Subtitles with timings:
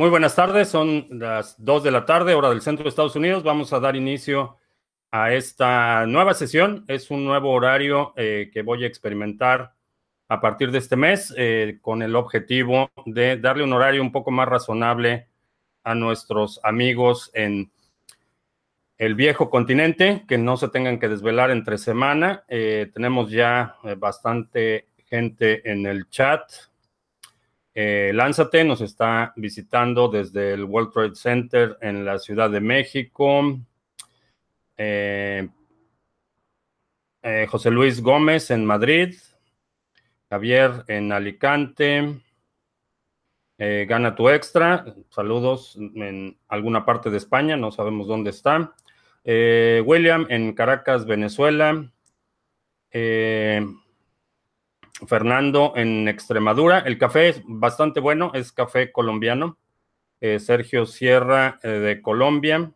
[0.00, 3.42] Muy buenas tardes, son las 2 de la tarde, hora del centro de Estados Unidos.
[3.42, 4.56] Vamos a dar inicio
[5.10, 6.86] a esta nueva sesión.
[6.88, 9.74] Es un nuevo horario eh, que voy a experimentar
[10.26, 14.30] a partir de este mes eh, con el objetivo de darle un horario un poco
[14.30, 15.28] más razonable
[15.84, 17.70] a nuestros amigos en
[18.96, 22.42] el viejo continente, que no se tengan que desvelar entre semana.
[22.48, 26.69] Eh, tenemos ya bastante gente en el chat.
[27.72, 33.60] Eh, Lánzate nos está visitando desde el World Trade Center en la Ciudad de México.
[34.76, 35.48] Eh,
[37.22, 39.14] eh, José Luis Gómez en Madrid.
[40.28, 42.20] Javier en Alicante.
[43.58, 44.86] Gana tu extra.
[45.10, 48.74] Saludos en alguna parte de España, no sabemos dónde está.
[49.22, 51.92] William en Caracas, Venezuela.
[55.06, 56.80] Fernando en Extremadura.
[56.80, 59.58] El café es bastante bueno, es café colombiano.
[60.20, 62.72] Eh, Sergio Sierra eh, de Colombia.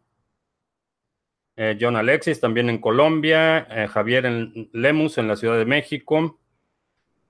[1.57, 3.89] Eh, John Alexis también en Colombia.
[3.93, 6.41] Javier en Lemus en la Ciudad de México.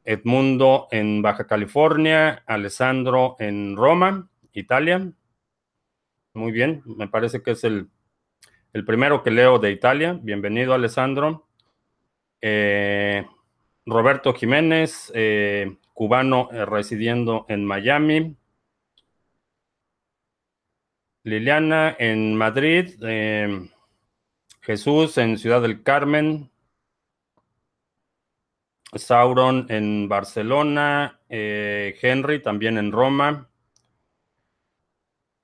[0.04, 2.42] Edmundo en Baja California.
[2.46, 5.10] Alessandro en Roma, Italia.
[6.34, 7.88] Muy bien, me parece que es el,
[8.72, 10.18] el primero que leo de Italia.
[10.20, 11.46] Bienvenido, Alessandro.
[12.40, 13.24] Eh,
[13.86, 18.36] Roberto Jiménez, eh, cubano eh, residiendo en Miami.
[21.22, 22.94] Liliana en Madrid.
[23.02, 23.68] Eh,
[24.62, 26.50] Jesús en Ciudad del Carmen.
[28.94, 31.20] Sauron en Barcelona.
[31.28, 33.50] Henry también en Roma.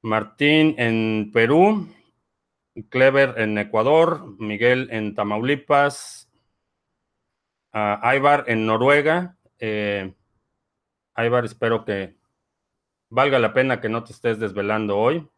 [0.02, 1.88] Martín en Perú.
[2.88, 4.36] Clever en Ecuador.
[4.38, 6.19] Miguel en Tamaulipas.
[7.72, 9.36] Aibar en Noruega.
[9.58, 10.14] Eh,
[11.14, 12.16] Aibar, espero que
[13.08, 15.28] valga la pena que no te estés desvelando hoy.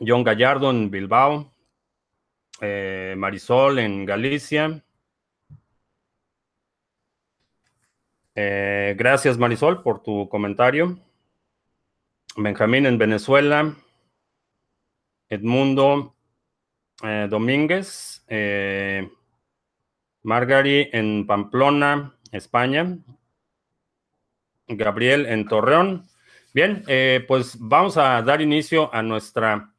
[0.00, 1.52] John Gallardo en Bilbao.
[2.60, 4.84] Eh, Marisol en Galicia.
[8.34, 10.98] Eh, gracias Marisol por tu comentario.
[12.36, 13.76] Benjamín en Venezuela.
[15.28, 16.14] Edmundo
[17.02, 19.10] eh, Domínguez, eh,
[20.24, 22.96] en Pamplona, España,
[24.68, 26.06] Gabriel en Torreón.
[26.54, 29.70] Bien, eh, pues vamos a dar inicio a nuestra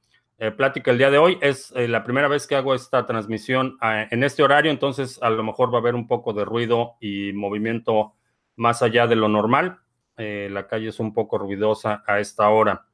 [0.57, 1.37] plática el día de hoy.
[1.39, 5.71] Es la primera vez que hago esta transmisión en este horario, entonces a lo mejor
[5.73, 8.15] va a haber un poco de ruido y movimiento
[8.57, 9.79] más allá de lo normal.
[10.17, 12.85] la calle es un poco ruidosa a esta hora.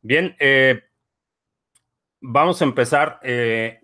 [0.00, 0.36] Bien,
[2.26, 3.20] Vamos a empezar.
[3.22, 3.80] Eh,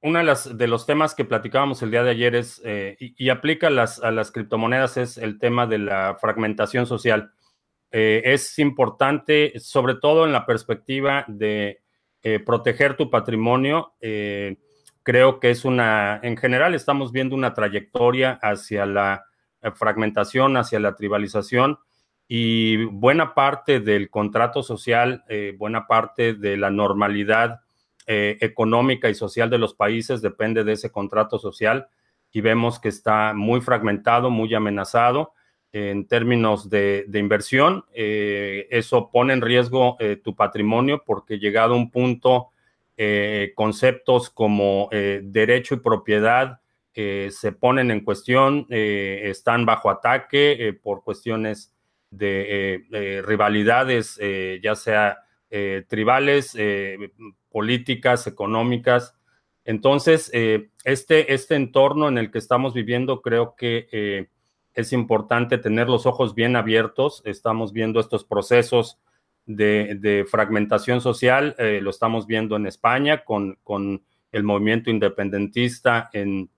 [0.00, 3.68] uno de, de, los temas que platicábamos el día de ayer es, eh, y, aplica
[3.68, 7.32] las, a las criptomonedas, es el tema de la fragmentación social.
[7.90, 11.82] Eh, es importante, sobre todo en la perspectiva de
[12.46, 13.94] proteger tu patrimonio.
[15.02, 19.26] creo que es una, en general estamos viendo una trayectoria hacia la
[19.74, 21.78] fragmentación, hacia la tribalización
[22.28, 25.24] y buena parte del contrato social,
[25.58, 27.60] buena parte de la normalidad
[28.06, 31.86] eh, económica y social de los países depende de ese contrato social
[32.32, 35.34] y vemos que está muy fragmentado, muy amenazado
[35.72, 37.84] en términos de, inversión.
[37.94, 42.48] Eh, eso pone en riesgo eh, tu patrimonio porque llegado a un punto,
[43.56, 46.60] conceptos como derecho y propiedad
[46.94, 51.74] se ponen en cuestión, están bajo ataque por cuestiones
[52.10, 52.84] de
[53.26, 54.20] rivalidades,
[54.62, 55.18] ya sea
[55.88, 56.56] tribales,
[57.52, 59.14] políticas, económicas.
[59.64, 64.28] Entonces, eh, este, este entorno en el que estamos viviendo creo que eh,
[64.74, 67.22] es importante tener los ojos bien abiertos.
[67.24, 68.98] Estamos viendo estos procesos
[69.44, 76.48] de, fragmentación social, eh, lo estamos viendo en España con, con el movimiento independentista en,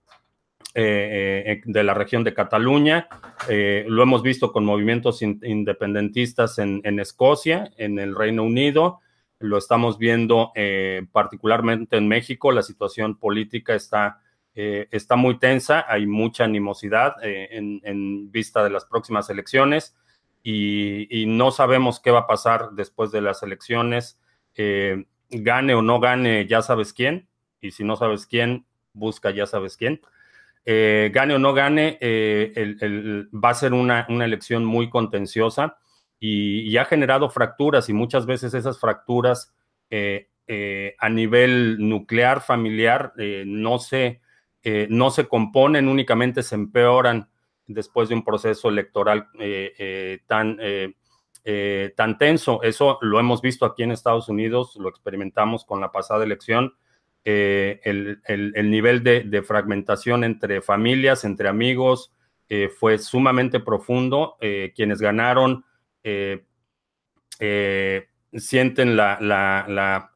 [0.73, 3.09] de la región de Cataluña.
[3.49, 9.01] lo hemos visto con movimientos independentistas en, Escocia, en el Reino Unido.
[9.45, 14.23] Lo estamos viendo eh, particularmente en México, la situación política está,
[14.55, 19.95] eh, está muy tensa, hay mucha animosidad eh, en, vista de las próximas elecciones.
[20.43, 24.19] Y, no sabemos qué va a pasar después de las elecciones,
[25.31, 27.29] gane o no gane, ya sabes quién,
[27.61, 30.01] y si no sabes quién, busca ya sabes quién.
[30.67, 35.77] Gane o no gane, va a ser una, elección muy contenciosa
[36.19, 39.55] y, ha generado fracturas y muchas veces esas fracturas
[39.91, 44.21] eh, eh, a nivel nuclear, familiar, eh, no, se,
[44.89, 47.29] no se componen, únicamente se empeoran
[47.67, 49.29] después de un proceso electoral
[50.27, 50.59] tan
[51.97, 52.63] tan tenso.
[52.63, 56.75] Eso lo hemos visto aquí en Estados Unidos, lo experimentamos con la pasada elección.
[57.25, 62.13] El, nivel de, fragmentación entre familias, entre amigos,
[62.79, 64.37] fue sumamente profundo.
[64.75, 65.65] quienes ganaron
[68.33, 70.15] sienten la, la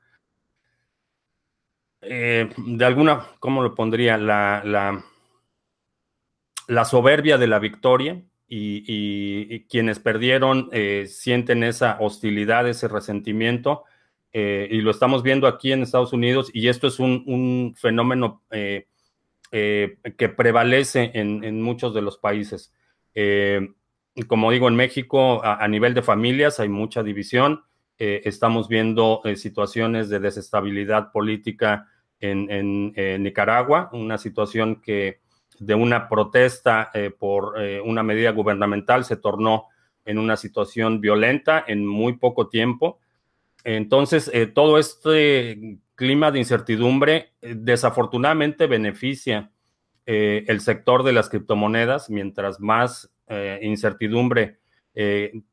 [2.00, 4.16] eh, de alguna, ¿cómo lo pondría?
[4.16, 4.62] La,
[6.68, 13.84] la, soberbia de la victoria y, quienes perdieron eh, sienten esa hostilidad, ese resentimiento.
[14.32, 20.28] Eh, y lo estamos viendo aquí en Estados Unidos y esto es un, fenómeno que
[20.36, 22.72] prevalece en, muchos de los países.
[24.26, 27.62] como digo, en México a, a, nivel de familias hay mucha división.
[27.98, 31.88] estamos viendo situaciones de desestabilidad política
[32.20, 35.20] en, Nicaragua, una situación que
[35.58, 39.66] de una protesta eh, por eh, una medida gubernamental se tornó
[40.04, 42.98] en una situación violenta en muy poco tiempo.
[43.64, 49.50] Entonces, eh, todo este clima de incertidumbre desafortunadamente beneficia
[50.06, 53.12] el sector de las criptomonedas, mientras más
[53.60, 54.58] incertidumbre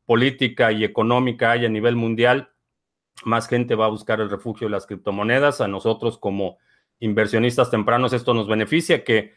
[0.06, 2.52] política y económica hay a nivel mundial,
[3.24, 5.62] más gente va a buscar el refugio de las criptomonedas.
[5.62, 6.57] A nosotros como
[7.00, 9.34] inversionistas tempranos esto nos beneficia, que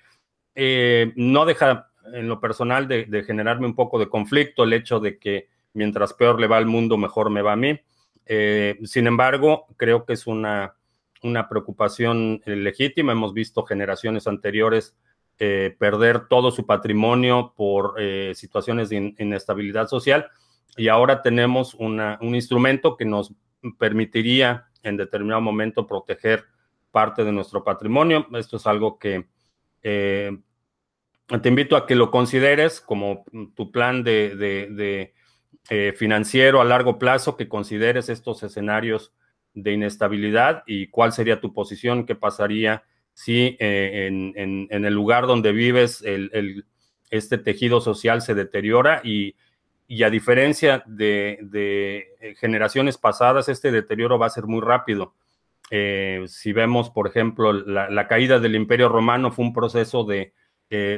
[0.54, 5.18] eh, no deja en lo personal de, generarme un poco de conflicto el hecho de
[5.18, 7.78] que mientras peor le va al mundo, mejor me va a mí.
[8.28, 10.74] Eh, sin embargo, creo que es una,
[11.22, 13.12] una preocupación legítima.
[13.12, 14.94] Hemos visto generaciones anteriores
[15.40, 17.94] eh, perder todo su patrimonio por
[18.34, 20.30] situaciones de inestabilidad social
[20.76, 23.32] y ahora tenemos un instrumento que nos
[23.78, 26.44] permitiría en determinado momento proteger
[26.90, 28.26] parte de nuestro patrimonio.
[28.34, 29.26] Esto es algo que
[29.82, 30.36] eh,
[31.42, 33.24] te invito a que lo consideres como
[33.54, 35.14] tu plan de,
[35.70, 39.12] eh, financiero a largo plazo, que consideres estos escenarios
[39.54, 45.52] de inestabilidad y cuál sería tu posición, qué pasaría si eh, en, el lugar donde
[45.52, 46.04] vives
[47.10, 49.34] este tejido social se deteriora y
[49.90, 51.38] y a diferencia de,
[52.20, 55.14] eh, generaciones pasadas, este deterioro va a ser muy rápido.
[55.70, 60.32] Si vemos, por ejemplo, la, caída del Imperio Romano fue un proceso de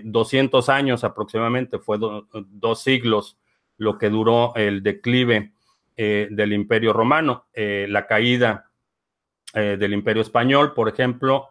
[0.05, 3.37] 200 eh, años aproximadamente, fue dos siglos
[3.81, 5.53] lo que duró el declive
[5.97, 7.47] del Imperio Romano.
[7.55, 8.71] la caída
[9.53, 11.49] del Imperio Español, por ejemplo,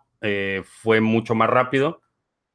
[0.63, 2.01] fue mucho más rápido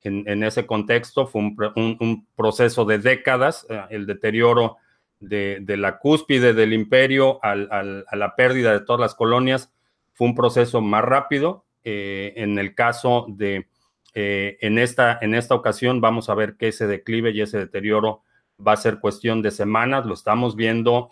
[0.04, 4.76] en, ese contexto fue un, proceso de décadas, eh, el deterioro
[5.18, 9.72] de, la cúspide del imperio a la pérdida de todas las colonias
[10.12, 11.64] fue un proceso más rápido.
[11.86, 13.66] Eh, en el caso de,
[14.14, 18.22] eh, en, esta, en esta ocasión vamos a ver que ese declive y ese deterioro
[18.64, 21.08] va a ser cuestión de semanas, lo estamos viendo,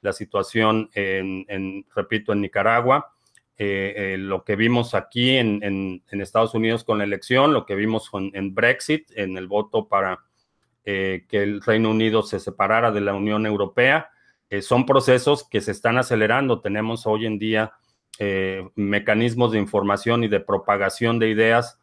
[0.00, 3.12] la situación en, repito, en Nicaragua,
[3.56, 8.10] eh, eh, lo que vimos aquí en, Estados Unidos con la elección, lo que vimos
[8.12, 10.20] en Brexit, en el voto para
[10.84, 14.10] eh, que el Reino Unido se separara de la Unión Europea,
[14.62, 16.62] son procesos que se están acelerando.
[16.62, 17.74] Tenemos hoy en día
[18.76, 21.78] mecanismos de información y de propagación de ideas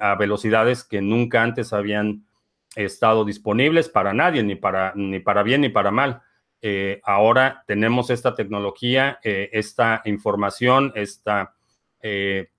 [0.00, 2.26] a velocidades que nunca antes habían
[2.74, 6.22] estado disponibles para nadie, ni para, ni para bien ni para mal.
[6.62, 11.54] Eh, ahora tenemos esta tecnología, eh, esta información, esta
[12.02, 12.50] eh,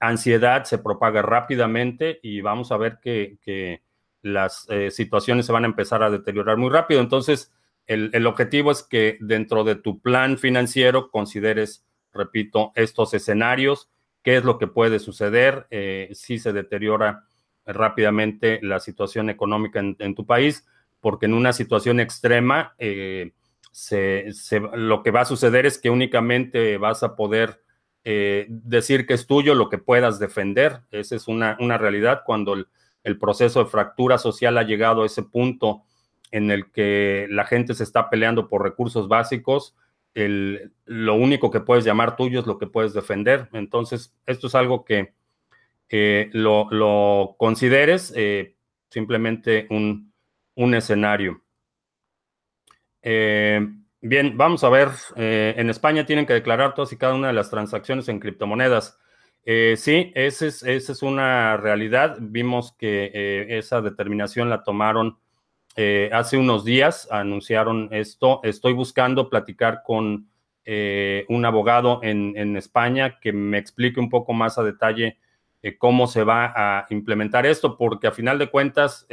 [0.00, 3.82] ansiedad se propaga rápidamente y vamos a ver que,
[4.24, 7.00] las situaciones se van a empezar a deteriorar muy rápido.
[7.00, 7.52] Entonces,
[7.86, 13.90] el, objetivo es que dentro de tu plan financiero consideres, repito, estos escenarios,
[14.22, 15.66] qué es lo que puede suceder
[16.12, 17.24] si se deteriora
[17.66, 20.66] rápidamente la situación económica en tu país
[21.02, 23.32] porque en una situación extrema eh,
[24.74, 27.60] lo que va a suceder es que únicamente vas a poder
[28.04, 30.80] eh, decir que es tuyo lo que puedas defender.
[30.92, 35.82] Esa es una, realidad cuando el, proceso de fractura social ha llegado a ese punto
[36.30, 39.74] en el que la gente se está peleando por recursos básicos.
[40.14, 43.48] lo único que puedes llamar tuyo es lo que puedes defender.
[43.52, 45.14] Entonces, esto es algo que
[45.88, 48.56] lo, lo, consideres eh,
[48.88, 50.12] simplemente un,
[50.54, 51.42] un escenario.
[53.02, 53.60] Eh,
[54.00, 54.88] bien, vamos a ver.
[55.16, 58.98] Eh, en España tienen que declarar todas y cada una de las transacciones en criptomonedas.
[59.44, 62.16] Eh, sí, esa es, es, una realidad.
[62.20, 65.18] Vimos que esa determinación la tomaron
[66.12, 68.40] hace unos días, anunciaron esto.
[68.44, 70.28] Estoy buscando platicar con
[70.64, 75.18] un abogado en, en, España que me explique un poco más a detalle
[75.78, 79.06] cómo se va a implementar esto, porque a final de cuentas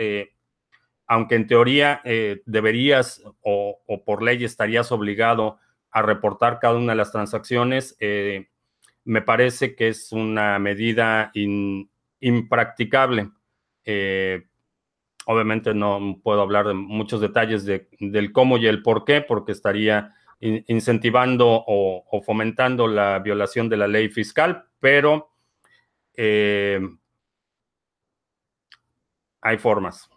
[1.09, 5.57] aunque en teoría eh, deberías o, por ley estarías obligado
[5.89, 8.47] a reportar cada una de las transacciones, eh,
[9.05, 11.31] me parece que es una medida
[12.19, 13.31] impracticable.
[13.85, 14.45] Eh,
[15.25, 20.13] obviamente no puedo hablar de muchos detalles del cómo y el por qué, porque estaría
[20.39, 25.28] incentivando o, fomentando la violación de la ley fiscal, pero
[29.41, 30.09] hay formas.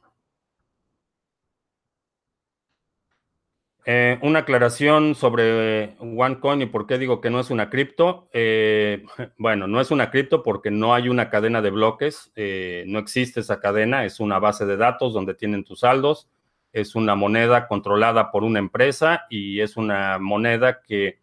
[3.84, 8.28] Eh, una aclaración sobre OneCoin y por qué digo que no es una cripto.
[8.32, 9.04] Eh,
[9.38, 13.40] bueno, no es una cripto porque no hay una cadena de bloques, eh, no existe
[13.40, 16.28] esa cadena, es una base de datos donde tienen tus saldos,
[16.72, 21.20] es una moneda controlada por una empresa y es una moneda que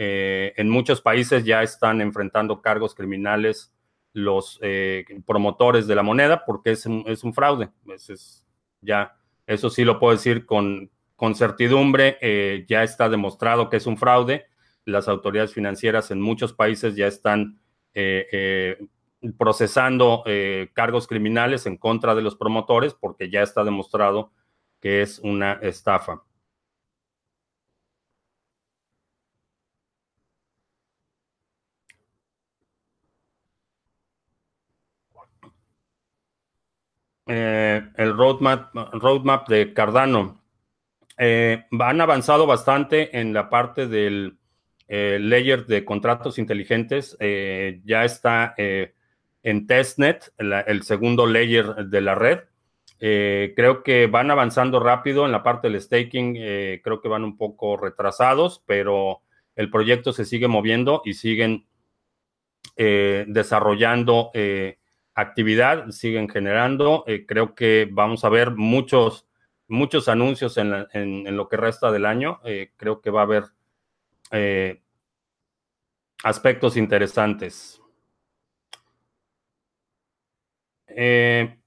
[0.00, 3.72] en muchos países ya están enfrentando cargos criminales
[4.18, 4.60] los
[5.26, 7.70] promotores de la moneda porque es un, es un fraude.
[8.80, 13.86] ya, eso sí lo puedo decir con, con certidumbre eh, ya está demostrado que es
[13.86, 14.46] un fraude.
[14.84, 17.60] Las autoridades financieras en muchos países ya están
[17.92, 18.86] eh, eh,
[19.36, 20.22] procesando
[20.74, 24.30] cargos criminales en contra de los promotores porque ya está demostrado
[24.80, 26.22] que es una estafa.
[37.28, 40.38] El roadmap, roadmap de Cardano.
[41.18, 44.38] Eh, han avanzado bastante en la parte del
[44.86, 47.16] eh, layer de contratos inteligentes.
[47.18, 52.40] Eh, ya está en testnet, el segundo layer de la red.
[52.98, 56.34] creo que van avanzando rápido en la parte del staking.
[56.82, 59.22] creo que van un poco retrasados, pero
[59.56, 61.66] el proyecto se sigue moviendo y siguen
[62.76, 64.30] desarrollando
[65.20, 67.04] actividad, siguen generando.
[67.26, 69.28] creo que vamos a ver muchos
[69.68, 72.40] muchos anuncios en, lo que resta del año.
[72.44, 73.44] Eh, creo que va a haber
[74.32, 74.82] eh,
[76.24, 77.80] aspectos interesantes.
[80.88, 81.58] Eh,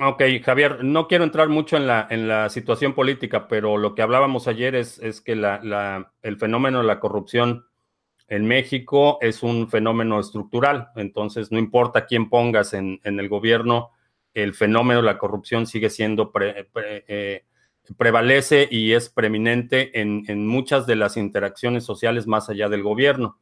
[0.00, 4.02] ok, Javier, no quiero entrar mucho en la, en la situación política, pero lo que
[4.02, 7.66] hablábamos ayer es, es que la, el fenómeno de la corrupción
[8.28, 13.90] en México es un fenómeno estructural, entonces no importa quién pongas en, el gobierno,
[14.34, 17.44] el fenómeno de la corrupción sigue siendo, eh,
[17.96, 23.38] prevalece y es preeminente en, muchas de las interacciones sociales más allá del gobierno.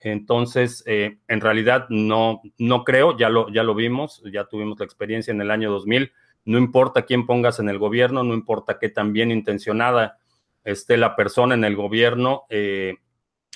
[0.00, 4.84] Entonces, eh, en realidad no, no creo, ya lo, ya lo vimos, ya tuvimos la
[4.84, 6.12] experiencia en el año 2000,
[6.44, 10.18] no importa quién pongas en el gobierno, no importa qué tan bien intencionada
[10.64, 12.96] esté la persona en el gobierno, eh,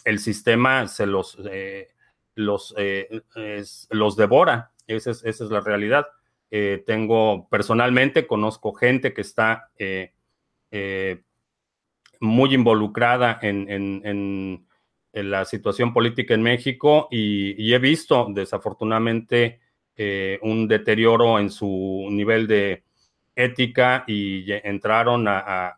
[0.06, 1.88] el sistema se los, eh,
[2.36, 3.22] los, eh,
[3.90, 4.70] los devora.
[4.86, 6.06] Esa es, esa es la realidad.
[6.48, 9.68] Eh, tengo personalmente, conozco gente que está
[12.20, 14.64] muy involucrada en,
[15.12, 19.60] la situación política en México y, he visto desafortunadamente
[20.42, 22.84] un deterioro en su nivel de
[23.34, 25.26] ética y entraron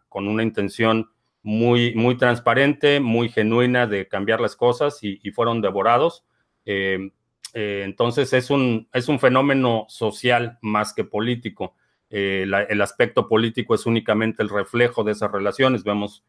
[0.09, 1.09] con una intención
[1.49, 6.27] muy, muy transparente, muy genuina de cambiar las cosas y, fueron devorados.
[6.67, 7.11] Eh,
[7.55, 11.75] eh, entonces es un, es un fenómeno social más que político.
[12.11, 15.85] Eh, el aspecto político es únicamente el reflejo de esas relaciones.
[15.85, 16.23] Vemos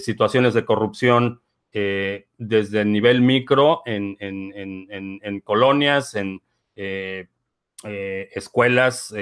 [0.00, 1.40] situaciones de corrupción
[1.72, 6.42] desde el nivel micro en, en colonias, en
[8.34, 9.14] escuelas,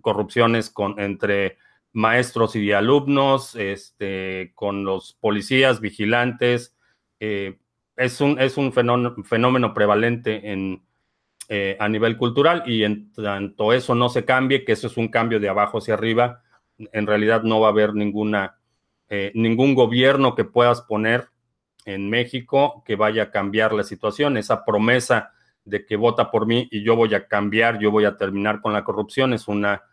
[0.00, 1.56] corrupciones con, entre
[1.94, 6.76] maestros y alumnos, este, con los policías, vigilantes.
[7.20, 7.56] Eh,
[7.96, 10.82] es un, es un fenómeno, prevalente en,
[11.48, 15.08] eh, a nivel cultural y en tanto eso no se cambie, que eso es un
[15.08, 16.42] cambio de abajo hacia arriba,
[16.78, 18.58] en realidad no va a haber ninguna,
[19.08, 21.28] eh, ningún gobierno que puedas poner
[21.84, 24.36] en México que vaya a cambiar la situación.
[24.36, 25.30] Esa promesa
[25.64, 28.72] de que vota por mí y yo voy a cambiar, yo voy a terminar con
[28.72, 29.84] la corrupción es una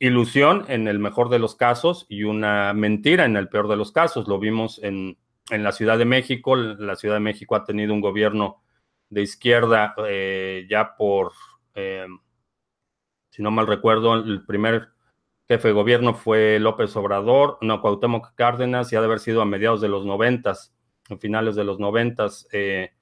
[0.00, 3.92] ilusión en el mejor de los casos y una mentira en el peor de los
[3.92, 4.26] casos.
[4.26, 5.16] Lo vimos en,
[5.50, 6.56] la Ciudad de México.
[6.56, 8.62] La Ciudad de México ha tenido un gobierno
[9.10, 11.32] de izquierda eh, ya por,
[11.74, 12.06] eh,
[13.30, 14.88] si no mal recuerdo, el primer
[15.48, 19.46] jefe de gobierno fue López Obrador, no, Cuauhtémoc Cárdenas, y ha de haber sido a
[19.46, 20.72] mediados de los noventas,
[21.10, 22.48] a finales de los noventas.
[22.52, 22.92] Eh,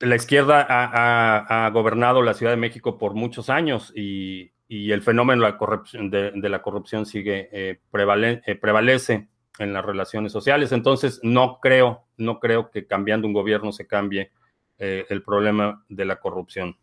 [0.00, 6.48] la izquierda ha, gobernado la Ciudad de México por muchos años y, el fenómeno de
[6.48, 9.28] la corrupción, sigue eh, eh, prevalece
[9.58, 10.72] en las relaciones sociales.
[10.72, 14.30] Entonces, no creo, no creo que cambiando un gobierno se cambie
[14.78, 16.76] el problema de la corrupción.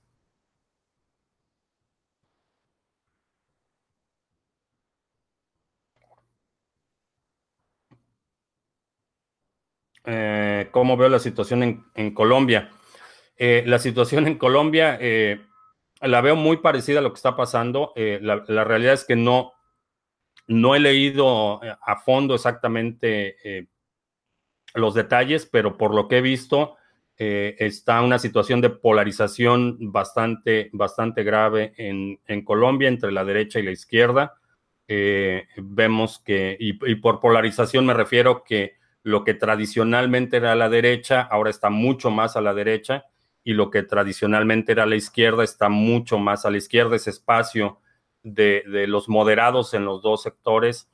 [10.07, 12.69] Eh, cómo veo la situación en, Colombia.
[13.37, 15.41] Eh, la situación en Colombia eh,
[16.01, 17.93] la veo muy parecida a lo que está pasando.
[17.95, 19.53] La, realidad es que no,
[20.47, 23.67] no he leído a fondo exactamente
[24.73, 26.75] los detalles, pero por lo que he visto,
[27.17, 33.71] está una situación de polarización bastante, bastante grave en, Colombia entre la derecha y la
[33.71, 34.37] izquierda.
[34.87, 38.75] vemos que, y por polarización me refiero que
[39.05, 43.05] lo que tradicionalmente era la derecha, ahora está mucho más a la derecha,
[43.45, 46.95] y lo que tradicionalmente era la izquierda está mucho más a la izquierda.
[46.97, 47.79] Ese espacio
[48.23, 50.89] de, los moderados en los dos sectores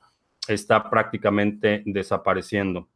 [0.48, 2.88] está prácticamente desapareciendo.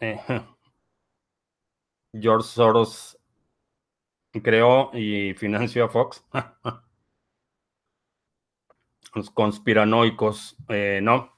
[0.00, 0.18] Eh,
[2.14, 3.18] George Soros
[4.42, 6.24] creó y financió a Fox.
[9.14, 11.32] Los conspiranoicos, eh, no.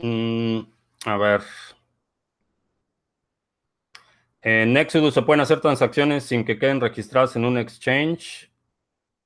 [0.00, 0.66] Mm,
[1.06, 1.42] a ver.
[4.42, 8.50] En Exodus se pueden hacer transacciones sin que queden registradas en un exchange,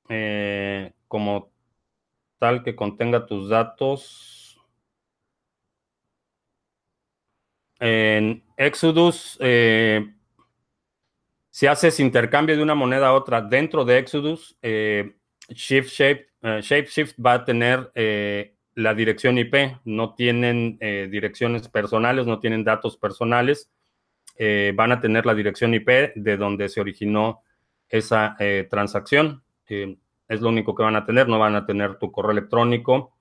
[0.08, 1.52] eh, como
[2.38, 4.45] tal que contenga tus datos.
[7.78, 10.14] En Exodus, eh,
[11.50, 15.16] si haces intercambio de una moneda a otra dentro de Exodus, eh,
[15.48, 17.92] Shift Shape, eh, ShapeShift va a tener
[18.74, 19.78] la dirección IP.
[19.84, 23.70] No tienen direcciones personales, no tienen datos personales.
[24.74, 27.42] van a tener la dirección IP de donde se originó
[27.88, 28.36] esa
[28.68, 29.42] transacción.
[29.66, 33.16] es lo único que van a tener, no van a tener tu correo electrónico.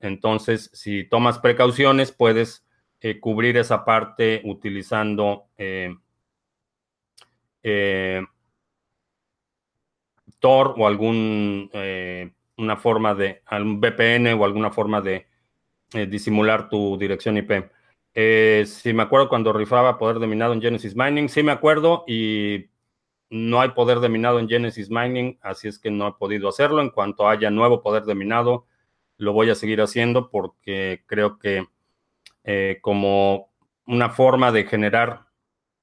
[0.00, 2.67] Entonces, si tomas precauciones, puedes
[3.00, 5.94] eh, cubrir esa parte utilizando eh,
[7.62, 8.22] eh,
[10.40, 11.70] Tor o algún
[12.56, 15.26] una forma de algún VPN o alguna forma de
[16.08, 17.70] disimular tu dirección IP.
[18.66, 22.68] si me acuerdo cuando rifaba poder de minado en Genesis Mining, sí me acuerdo y
[23.30, 26.80] no hay poder de minado en Genesis Mining, así es que no he podido hacerlo.
[26.80, 28.66] En cuanto haya nuevo poder de minado,
[29.18, 31.66] lo voy a seguir haciendo porque creo que
[32.50, 33.50] eh, como
[33.86, 35.26] una forma de generar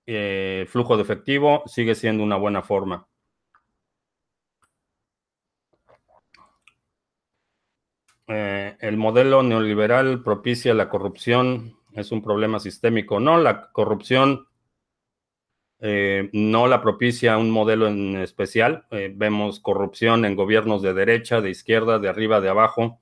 [0.07, 3.07] eh, flujo de efectivo, sigue siendo una buena forma.
[8.25, 13.19] Eh, el modelo neoliberal propicia la corrupción, es un problema sistémico.
[13.19, 14.47] No, la corrupción
[15.77, 18.87] no la propicia un modelo en especial.
[18.89, 22.99] vemos corrupción en gobiernos de derecha, de izquierda, de arriba, de abajo.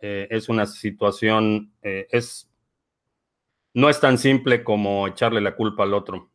[0.00, 2.48] es una situación, es
[3.76, 6.30] no es tan simple como echarle la culpa al otro.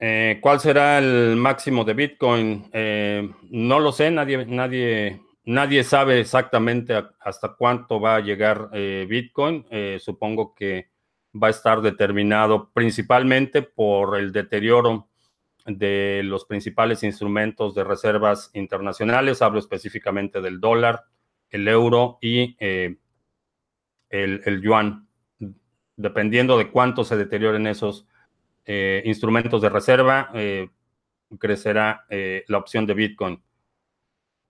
[0.00, 2.68] Eh, ¿Cuál será el máximo de Bitcoin?
[2.72, 9.06] Eh, no lo sé, nadie, nadie, nadie sabe exactamente hasta cuánto va a llegar eh,
[9.08, 9.64] Bitcoin.
[10.00, 10.90] supongo que
[11.40, 15.08] va a estar determinado principalmente por el deterioro
[15.64, 19.42] de los principales instrumentos de reservas internacionales.
[19.42, 21.04] Hablo específicamente del dólar,
[21.52, 22.96] el euro y eh,
[24.10, 25.06] el, yuan,
[25.96, 28.06] dependiendo de cuánto se deterioren esos
[28.64, 30.68] eh, instrumentos de reserva, eh,
[31.38, 33.42] crecerá la opción de Bitcoin.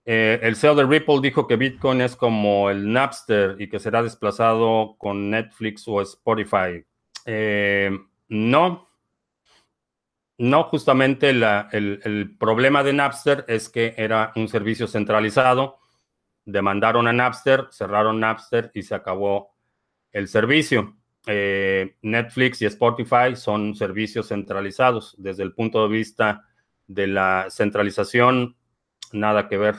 [0.03, 4.95] el CEO de Ripple dijo que Bitcoin es como el Napster y que será desplazado
[4.97, 6.83] con Netflix o Spotify.
[8.27, 8.89] no,
[10.37, 15.79] no, justamente el, problema de Napster es que era un servicio centralizado
[16.45, 19.55] demandaron a Napster, cerraron Napster y se acabó
[20.11, 20.97] el servicio.
[21.25, 25.15] Eh, Netflix y Spotify son servicios centralizados.
[25.17, 26.47] Desde el punto de vista
[26.87, 28.57] de la centralización,
[29.11, 29.75] nada que ver.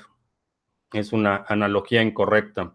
[0.93, 2.75] Es una analogía incorrecta.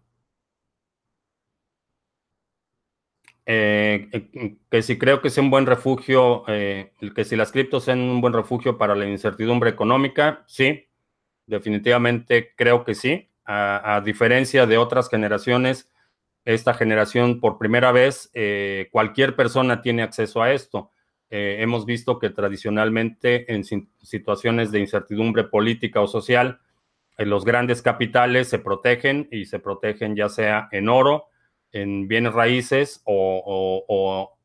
[3.52, 7.99] Eh, eh, que si creo que es un buen refugio, que si las criptos son
[7.99, 10.88] un buen refugio para la incertidumbre económica, sí,
[11.47, 15.89] definitivamente creo que sí a, diferencia de otras generaciones,
[16.45, 20.91] esta generación por primera vez, eh, cualquier persona tiene acceso a esto.
[21.31, 26.59] Eh, hemos visto que tradicionalmente en situaciones de incertidumbre política o social,
[27.17, 31.25] eh, los grandes capitales se protegen y se protegen ya sea en oro
[31.71, 34.38] en bienes raíces o,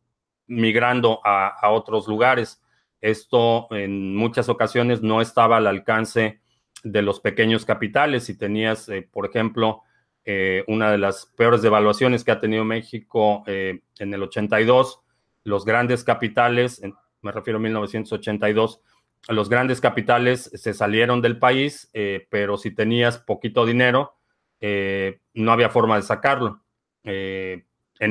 [0.47, 2.63] migrando a, otros lugares.
[3.03, 6.41] Esto en muchas ocasiones no estaba al alcance
[6.85, 8.25] de los pequeños capitales.
[8.25, 9.83] Si tenías, eh, por ejemplo,
[10.25, 15.01] eh, una de las peores devaluaciones que ha tenido México eh, en el 82,
[15.43, 16.81] los grandes capitales,
[17.21, 18.81] me refiero a 1982,
[19.29, 21.91] los grandes capitales se salieron del país,
[22.31, 24.17] pero si tenías poquito dinero,
[24.61, 26.63] no había forma de sacarlo.
[27.03, 27.65] en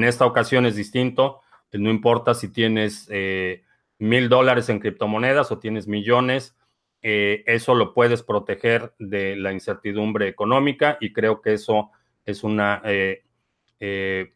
[0.03, 3.09] esta ocasión es distinto, no importa si tienes
[3.99, 6.55] mil dólares en criptomonedas o tienes millones,
[7.05, 11.91] eh, eso lo puedes proteger de la incertidumbre económica y creo que eso
[12.25, 12.81] es una...
[12.85, 13.23] Eh,
[13.81, 14.33] eh,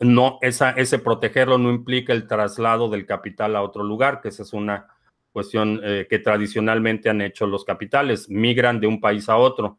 [0.00, 4.42] no, esa, ese protegerlo no implica el traslado del capital a otro lugar, que esa
[4.42, 4.88] es una
[5.32, 9.78] cuestión que tradicionalmente han hecho los capitales, migran de un país a otro.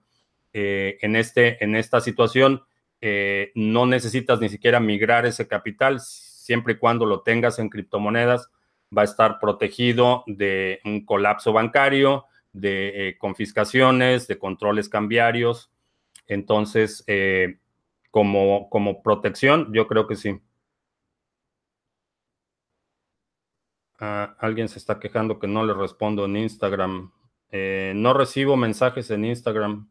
[0.53, 2.61] en, este, en esta situación
[3.55, 8.51] no necesitas ni siquiera migrar ese capital, siempre y cuando lo tengas en criptomonedas,
[8.95, 15.71] va a estar protegido de un colapso bancario, de eh, confiscaciones, de controles cambiarios.
[16.27, 17.59] Entonces, eh,
[18.09, 20.41] como, como protección, yo creo que sí.
[23.99, 27.11] Ah, alguien se está quejando que no le respondo en Instagram.
[27.51, 29.89] Eh, no recibo mensajes en Instagram.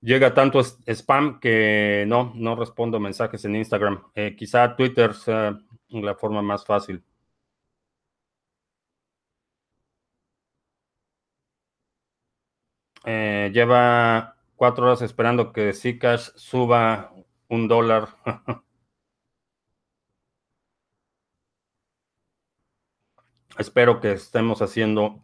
[0.00, 4.02] Llega tanto spam que no, no respondo mensajes en Instagram.
[4.36, 5.56] quizá Twitter sea
[5.92, 7.04] la forma más fácil.
[13.04, 17.12] Eh, lleva cuatro horas esperando que Zcash suba
[17.48, 18.08] un dólar.
[23.58, 25.22] Espero que estemos haciendo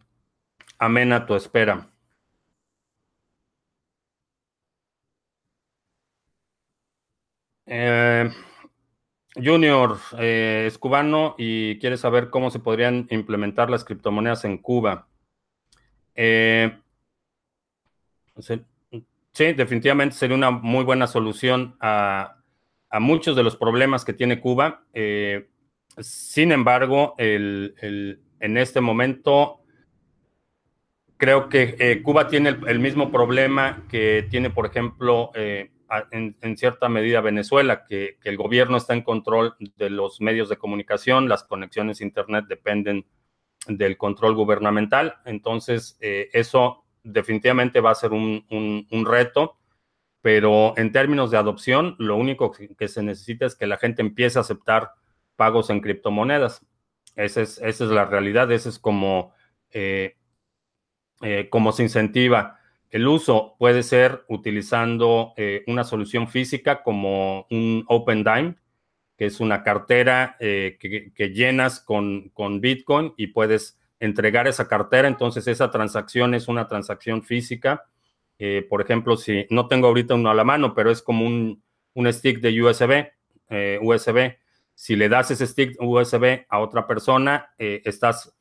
[0.79, 1.89] amena tu espera.
[7.65, 8.29] Eh,
[9.43, 15.07] Junior eh, es cubano y quiere saber cómo se podrían implementar las criptomonedas en Cuba.
[16.15, 16.77] Eh,
[18.39, 22.35] sí, definitivamente sería una muy buena solución a,
[22.99, 24.83] muchos de los problemas que tiene Cuba.
[24.93, 25.49] Eh,
[25.99, 29.61] sin embargo, en este momento
[31.17, 35.31] creo que Cuba tiene el, mismo problema que tiene, por ejemplo,
[36.11, 41.29] en, cierta medida Venezuela, que, el gobierno está en control de los medios de comunicación,
[41.29, 43.05] las conexiones a Internet dependen
[43.67, 45.15] del control gubernamental.
[45.25, 49.57] Entonces, eh, eso definitivamente va a ser un, reto,
[50.21, 54.37] pero en términos de adopción, lo único que, se necesita es que la gente empiece
[54.37, 54.91] a aceptar
[55.35, 56.65] pagos en criptomonedas.
[57.15, 59.33] Esa es, esa es la realidad, ese es como,
[59.71, 60.17] eh,
[61.21, 62.58] eh, como se incentiva
[62.91, 68.55] el uso puede ser utilizando eh, una solución física como un OpenDime,
[69.15, 75.07] que es una cartera eh, que, llenas con, Bitcoin y puedes entregar esa cartera.
[75.07, 77.85] Entonces esa transacción es una transacción física.
[78.39, 81.61] Eh, por ejemplo, si no tengo ahorita uno a la mano, pero es como un,
[81.93, 83.11] un stick de USB,
[83.81, 84.37] USB.
[84.73, 88.33] Si le das ese stick USB a otra persona, estás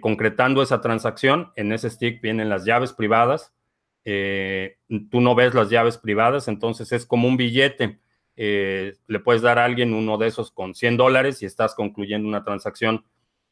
[0.00, 1.52] concretando esa transacción.
[1.56, 3.54] En ese stick vienen las llaves privadas
[4.04, 4.78] eh,
[5.10, 8.00] tú no ves las llaves privadas, entonces es como un billete.
[8.36, 12.28] Eh, le puedes dar a alguien uno de esos con 100 dólares y estás concluyendo
[12.28, 13.04] una transacción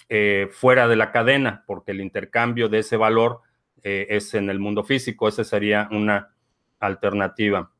[0.08, 3.42] eh, fuera de la cadena, porque el intercambio de ese valor
[3.82, 5.28] es en el mundo físico.
[5.28, 6.34] Esa sería una
[6.80, 7.70] alternativa.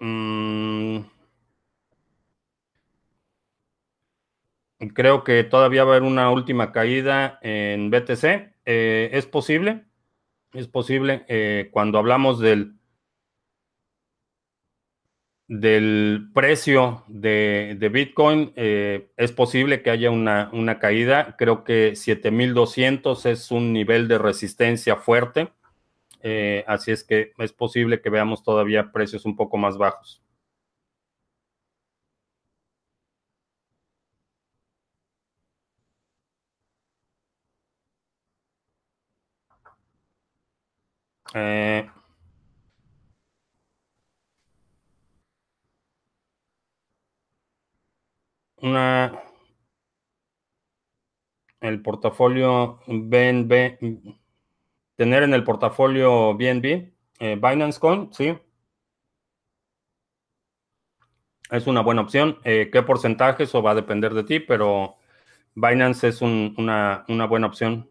[0.00, 1.04] Mm,
[4.78, 8.54] Creo que todavía va a haber una última caída en BTC.
[8.66, 9.84] Eh, es posible,
[10.52, 11.24] es posible.
[11.28, 12.74] Eh, cuando hablamos del,
[15.48, 21.36] del precio de, Bitcoin, eh, es posible que haya una, una caída.
[21.38, 25.52] Creo que 7200 es un nivel de resistencia fuerte.
[26.66, 30.23] así es que es posible que veamos todavía precios un poco más bajos.
[41.34, 41.86] Eh,
[48.62, 49.12] una,
[51.60, 53.78] el portafolio BNB,
[54.96, 58.36] tener en el portafolio BNB, eh, Binance Coin, sí.
[61.50, 62.38] Es una buena opción.
[62.44, 63.44] Eh, ¿Qué porcentaje?
[63.44, 64.96] Eso va a depender de ti, pero
[65.54, 67.90] Binance es una, una buena opción.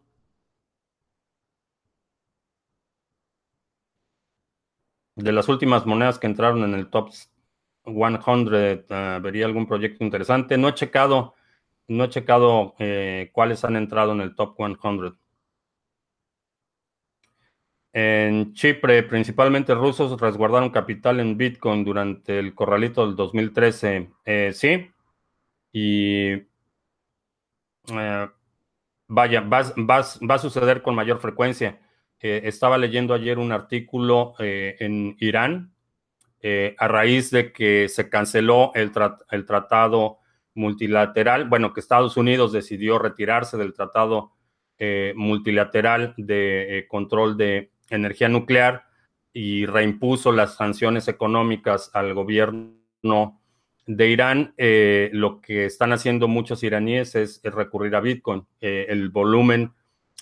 [5.15, 7.11] De las últimas monedas que entraron en el top
[7.85, 10.57] 100, ah, vería algún proyecto interesante.
[10.57, 11.35] No he checado,
[11.87, 14.77] no he checado eh, cuáles han entrado en el top 100.
[17.95, 24.09] En Chipre, principalmente rusos resguardaron capital en Bitcoin durante el corralito del 2013.
[24.25, 24.89] Eh, sí,
[25.71, 26.31] y
[27.91, 28.29] eh,
[29.07, 31.79] vaya, va, a suceder con mayor frecuencia.
[32.23, 35.71] Eh, estaba leyendo ayer un artículo en Irán
[36.77, 38.91] a raíz de que se canceló el,
[39.45, 40.17] tratado
[40.55, 44.33] multilateral, bueno, que Estados Unidos decidió retirarse del tratado
[45.15, 48.83] multilateral de control de energía nuclear
[49.33, 53.41] y reimpuso las sanciones económicas al gobierno
[53.85, 58.45] de Irán, eh, lo que están haciendo muchos iraníes es, recurrir a Bitcoin.
[58.61, 59.73] Eh, el volumen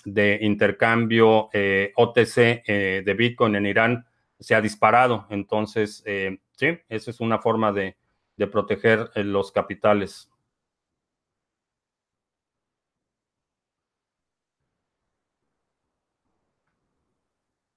[0.04, 4.06] de intercambio eh, OTC de Bitcoin en Irán
[4.40, 5.26] se ha disparado.
[5.30, 7.96] Entonces, sí, esa es una forma de
[8.50, 10.32] proteger los capitales.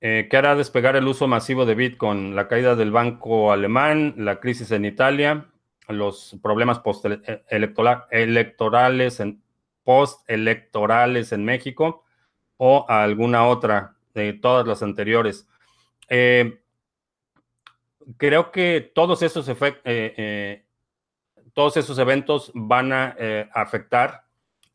[0.08, 2.36] Eh, ¿Qué hará despegar el uso masivo de Bitcoin?
[2.36, 5.48] La caída del banco alemán, la crisis en Italia,
[5.88, 9.42] los problemas post-electorales en,
[9.84, 12.05] post-electorales en México
[12.58, 15.48] o alguna otra de todas las anteriores.
[16.10, 16.60] Eh,
[18.18, 19.50] creo que todos esos,
[19.86, 20.66] eh,
[21.54, 23.16] todos esos eventos van a
[23.54, 24.26] afectar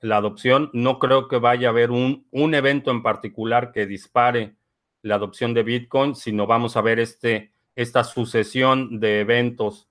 [0.00, 0.70] la adopción.
[0.72, 4.56] No creo que vaya a haber un, un evento en particular que dispare
[5.02, 9.88] la adopción de Bitcoin, sino vamos a ver este, esta sucesión de eventos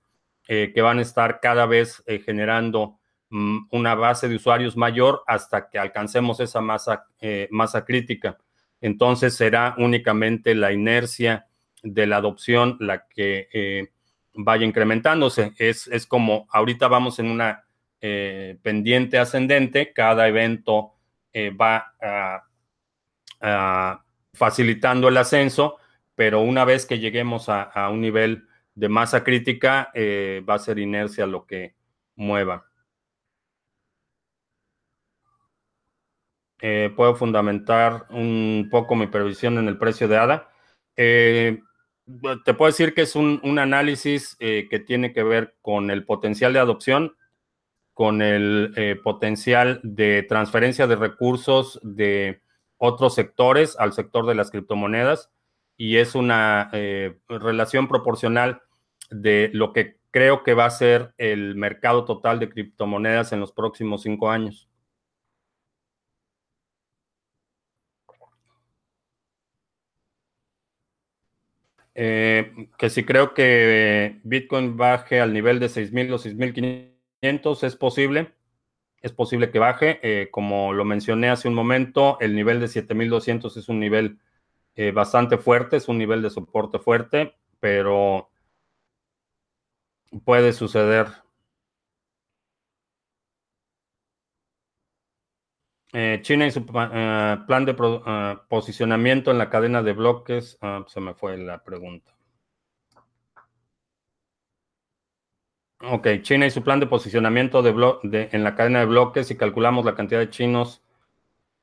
[0.48, 2.99] eh, que van a estar cada vez eh, generando
[3.30, 8.38] una base de usuarios mayor hasta que alcancemos esa masa, eh, masa crítica.
[8.80, 11.46] Entonces será únicamente la inercia
[11.82, 13.90] de la adopción la que
[14.34, 15.52] vaya incrementándose.
[15.58, 17.64] Es, es, como ahorita vamos en una
[18.00, 20.94] pendiente ascendente, cada evento
[21.34, 22.44] va a
[24.34, 25.76] facilitando el ascenso,
[26.14, 30.78] pero una vez que lleguemos a, un nivel de masa crítica, eh, va a ser
[30.78, 31.74] inercia lo que
[32.16, 32.69] mueva.
[36.62, 40.50] Eh, puedo fundamentar un poco mi previsión en el precio de ADA.
[40.96, 41.60] Eh,
[42.44, 46.58] te puedo decir que es un, análisis que tiene que ver con el potencial de
[46.58, 47.14] adopción,
[47.94, 52.42] con el potencial de transferencia de recursos de
[52.78, 55.30] otros sectores al sector de las criptomonedas
[55.80, 58.62] y es una eh, relación proporcional
[59.10, 63.52] de lo que creo que va a ser el mercado total de criptomonedas en los
[63.52, 64.69] próximos cinco años.
[72.02, 78.32] Eh, que si creo que Bitcoin baje al nivel de 6.000 o 6.500 es posible
[79.02, 80.00] es posible que baje.
[80.02, 84.18] Eh, como lo mencioné hace un momento, el nivel de 7200 es un nivel
[84.76, 88.30] eh, bastante fuerte, es un nivel de soporte fuerte, pero
[90.24, 91.08] puede suceder.
[95.92, 97.74] Eh, China y su plan de
[98.48, 100.58] posicionamiento en la cadena de bloques.
[100.60, 102.14] Ah, se me fue la pregunta.
[105.82, 109.84] Ok, China y su plan de posicionamiento de, en la cadena de bloques, si calculamos
[109.86, 110.82] la cantidad de chinos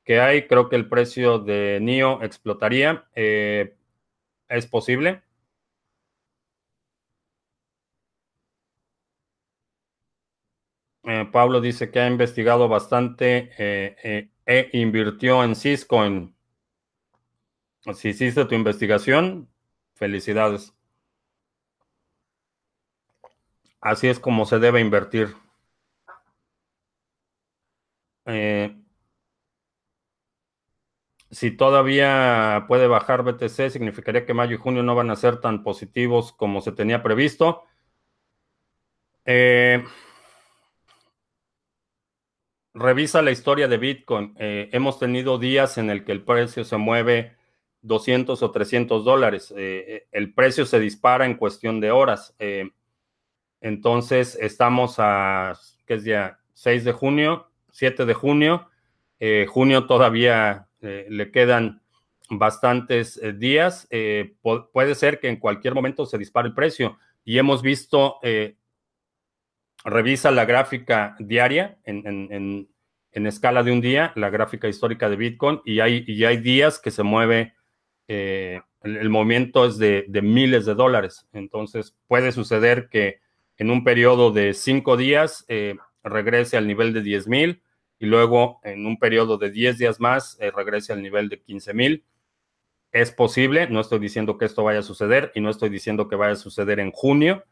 [0.04, 3.06] que hay, creo que el precio de NIO explotaría.
[3.14, 3.76] Eh,
[4.48, 5.22] ¿Es posible?
[11.04, 16.02] Eh, Pablo dice que ha investigado bastante eh, e invirtió en Cisco.
[17.94, 19.48] Si hiciste tu investigación,
[19.94, 20.74] felicidades.
[23.80, 25.34] Así es como se debe invertir.
[28.26, 28.76] Eh,
[31.30, 35.62] si todavía puede bajar BTC, significaría que mayo y junio no van a ser tan
[35.62, 37.64] positivos como se tenía previsto.
[39.24, 39.84] Eh,
[42.78, 44.34] revisa la historia de Bitcoin.
[44.38, 47.36] Eh, hemos tenido días en el que el precio se mueve
[47.82, 49.52] 200 o 300 dólares.
[49.56, 52.34] el precio se dispara en cuestión de horas.
[53.60, 56.38] Entonces, estamos a, ¿qué es ya?
[56.54, 58.68] 6 de junio, 7 de junio.
[59.20, 61.82] Eh, junio todavía eh, le quedan
[62.30, 63.88] bastantes eh, días.
[64.72, 66.98] puede ser que en cualquier momento se dispare el precio.
[67.24, 68.20] Y hemos visto,
[69.88, 72.68] revisa la gráfica diaria en,
[73.12, 76.02] escala de un día, la gráfica histórica de Bitcoin, y hay,
[76.38, 77.54] días que se mueve
[78.06, 81.26] el, el, movimiento es de, miles de dólares.
[81.32, 83.20] Entonces puede suceder que
[83.56, 85.44] en un periodo de cinco días
[86.04, 87.62] regrese al nivel de 10 mil
[87.98, 91.74] y luego en un periodo de 10 días más eh, regrese al nivel de 15
[91.74, 92.04] mil.
[92.92, 96.16] Es posible, no estoy diciendo que esto vaya a suceder y no estoy diciendo que
[96.16, 97.44] vaya a suceder en junio,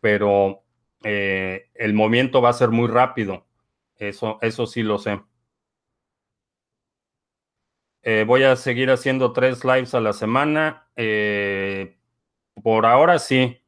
[0.00, 0.62] pero
[1.02, 3.46] eh, el movimiento va a ser muy rápido.
[3.96, 5.20] Eso, eso sí lo sé.
[8.02, 10.88] Eh, voy a seguir haciendo tres lives a la semana.
[12.62, 13.58] por ahora sí.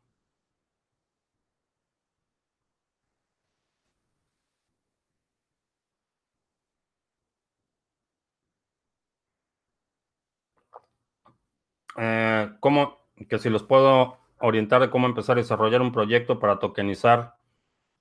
[11.99, 16.59] eh, cómo, que si los puedo orientar de cómo empezar a desarrollar un proyecto para
[16.59, 17.37] tokenizar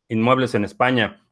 [0.08, 1.26] inmuebles en España.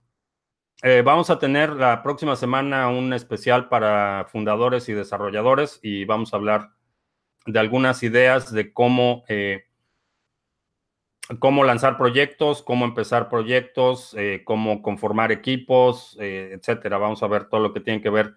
[0.84, 6.34] Eh, vamos a tener la próxima semana un especial para fundadores y desarrolladores y vamos
[6.34, 6.70] a hablar
[7.48, 9.66] de algunas ideas de cómo, eh,
[11.40, 17.00] cómo lanzar proyectos, cómo empezar proyectos, eh, cómo conformar equipos, etcétera.
[17.00, 18.36] Vamos a ver todo lo que tiene que ver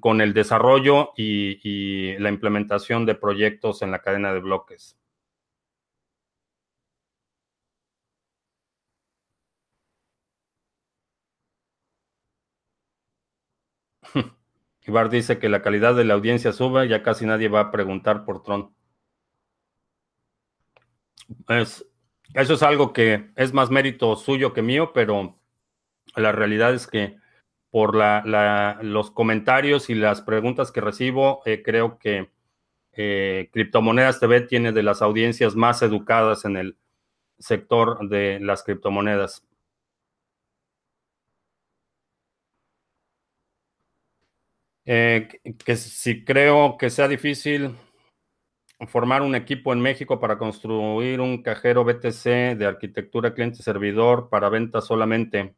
[0.00, 4.98] con el desarrollo y, la implementación de proyectos en la cadena de bloques.
[14.86, 18.24] Ibar dice que la calidad de la audiencia sube, ya casi nadie va a preguntar
[18.24, 18.72] por Tron.
[21.48, 25.38] eso es algo que es más mérito suyo que mío, pero
[26.14, 27.16] la realidad es que
[27.70, 32.30] por los comentarios y las preguntas que recibo, eh, creo que
[32.92, 36.78] eh, Criptomonedas TV tiene de las audiencias más educadas en el
[37.38, 39.44] sector de las criptomonedas.
[44.86, 45.28] Eh,
[45.64, 47.74] que si creo que sea difícil
[48.86, 54.80] formar un equipo en México para construir un cajero BTC de arquitectura cliente-servidor para venta
[54.80, 55.54] solamente.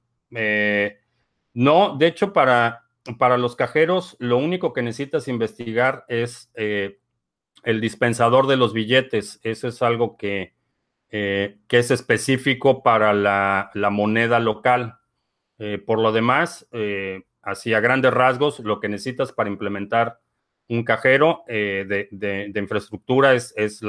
[1.54, 7.00] No, de hecho, para, para los cajeros, lo único que necesitas investigar es eh,
[7.64, 9.40] el dispensador de los billetes.
[9.42, 10.54] Eso es algo que,
[11.10, 14.98] eh, que es específico para la, moneda local.
[15.58, 16.68] Eh, por lo demás,
[17.48, 20.20] así a grandes rasgos, lo que necesitas para implementar
[20.68, 23.80] un cajero de, infraestructura es, es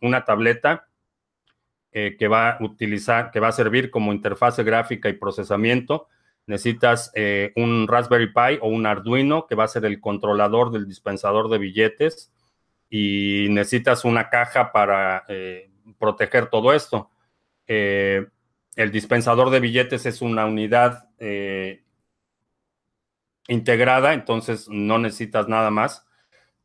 [0.00, 0.88] una tableta
[1.90, 6.08] que va a utilizar, que va a servir como interfase gráfica y procesamiento
[6.46, 10.86] necesitas eh, un Raspberry Pi o un Arduino que va a ser el controlador del
[10.86, 12.32] dispensador de billetes
[12.90, 17.10] y necesitas una caja para eh, proteger todo esto.
[17.66, 18.26] Eh,
[18.76, 21.08] el dispensador de billetes es una unidad
[23.48, 26.06] integrada, entonces no necesitas nada más,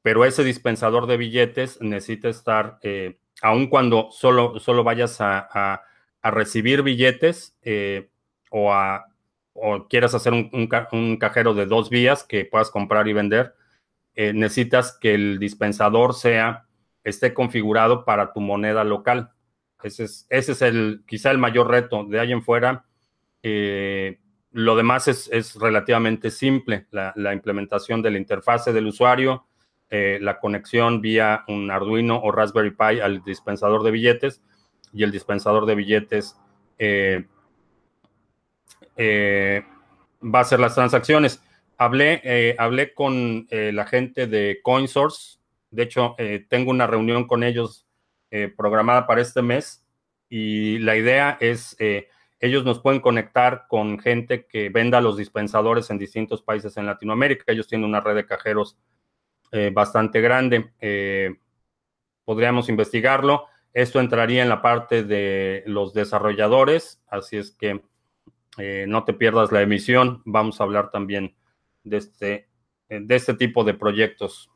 [0.01, 2.79] pero ese dispensador de billetes necesita estar,
[3.41, 5.81] aun cuando solo, solo vayas a
[6.23, 7.57] recibir billetes
[8.51, 9.05] o a
[9.59, 13.55] o quieras hacer un, cajero de dos vías que puedas comprar y vender,
[14.13, 16.67] eh, necesitas que el dispensador sea,
[17.03, 19.31] esté configurado para tu moneda local.
[19.81, 22.03] Ese es, ese es el, quizá el mayor reto.
[22.03, 22.85] De ahí en fuera,
[23.41, 24.19] eh,
[24.57, 26.87] lo demás es, relativamente simple.
[26.89, 29.45] La, implementación de la interfase del usuario,
[29.91, 34.41] eh, la conexión vía un Arduino o Raspberry Pi al dispensador de billetes
[34.91, 36.35] y el dispensador de billetes
[36.79, 37.23] eh,
[40.23, 41.39] va a hacer las transacciones.
[41.77, 45.37] Hablé, eh, hablé con eh, la gente de CoinSource.
[45.69, 46.15] De hecho,
[46.49, 47.85] tengo una reunión con ellos
[48.55, 49.85] programada para este mes
[50.29, 51.75] y la idea es,
[52.39, 57.45] ellos nos pueden conectar con gente que venda los dispensadores en distintos países en Latinoamérica.
[57.47, 58.77] Ellos tienen una red de cajeros
[59.73, 60.71] bastante grande.
[62.25, 63.45] podríamos investigarlo.
[63.73, 67.83] Esto entraría en la parte de los desarrolladores, así es que
[68.57, 70.21] eh, no te pierdas la emisión.
[70.25, 71.35] Vamos a hablar también
[71.83, 72.49] de este,
[72.89, 74.49] de este tipo de proyectos.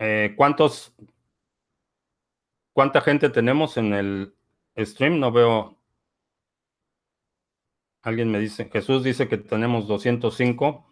[0.00, 0.92] Eh, ¿Cuántos,
[2.72, 4.34] cuánta gente tenemos en el
[4.76, 5.18] stream?
[5.20, 5.78] No veo.
[8.02, 10.91] Alguien me dice, Jesús dice que tenemos 205.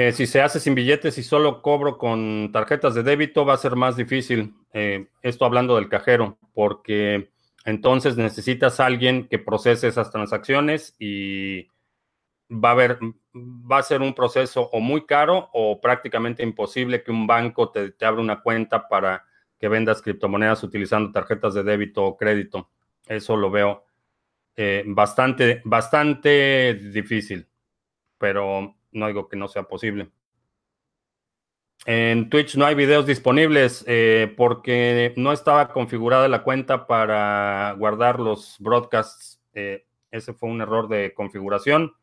[0.00, 3.56] Eh, si se hace sin billetes y solo cobro con tarjetas de débito, va a
[3.56, 4.54] ser más difícil.
[4.72, 7.32] Eh, esto hablando del cajero, porque
[7.64, 11.66] Entonces necesitas a alguien que procese esas transacciones y
[12.48, 13.00] va a haber,
[13.34, 17.92] va a ser un proceso o muy caro o prácticamente imposible que un banco te,
[18.06, 19.24] abra una cuenta para
[19.58, 22.70] que vendas criptomonedas utilizando tarjetas de débito o crédito.
[23.04, 23.84] Eso lo veo
[24.54, 27.48] eh, bastante, bastante difícil,
[28.16, 30.10] pero no digo que no sea posible.
[31.86, 38.20] En Twitch no hay videos disponibles eh, porque no estaba configurada la cuenta para guardar
[38.20, 39.40] los broadcasts.
[39.54, 41.94] Eh, ese fue un error de configuración.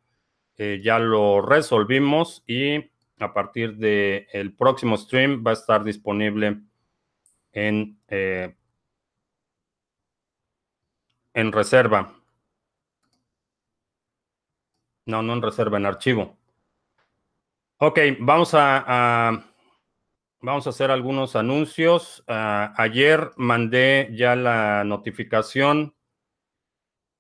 [0.58, 6.62] Eh, ya lo resolvimos y a partir del el próximo stream va a estar disponible
[7.52, 8.56] en, en
[11.52, 12.14] reserva.
[15.06, 16.38] No, no en reserva, en archivo.
[17.78, 19.46] Ok, vamos a
[20.46, 22.24] Vamos a hacer algunos anuncios.
[22.28, 25.96] Ah, ayer mandé ya la notificación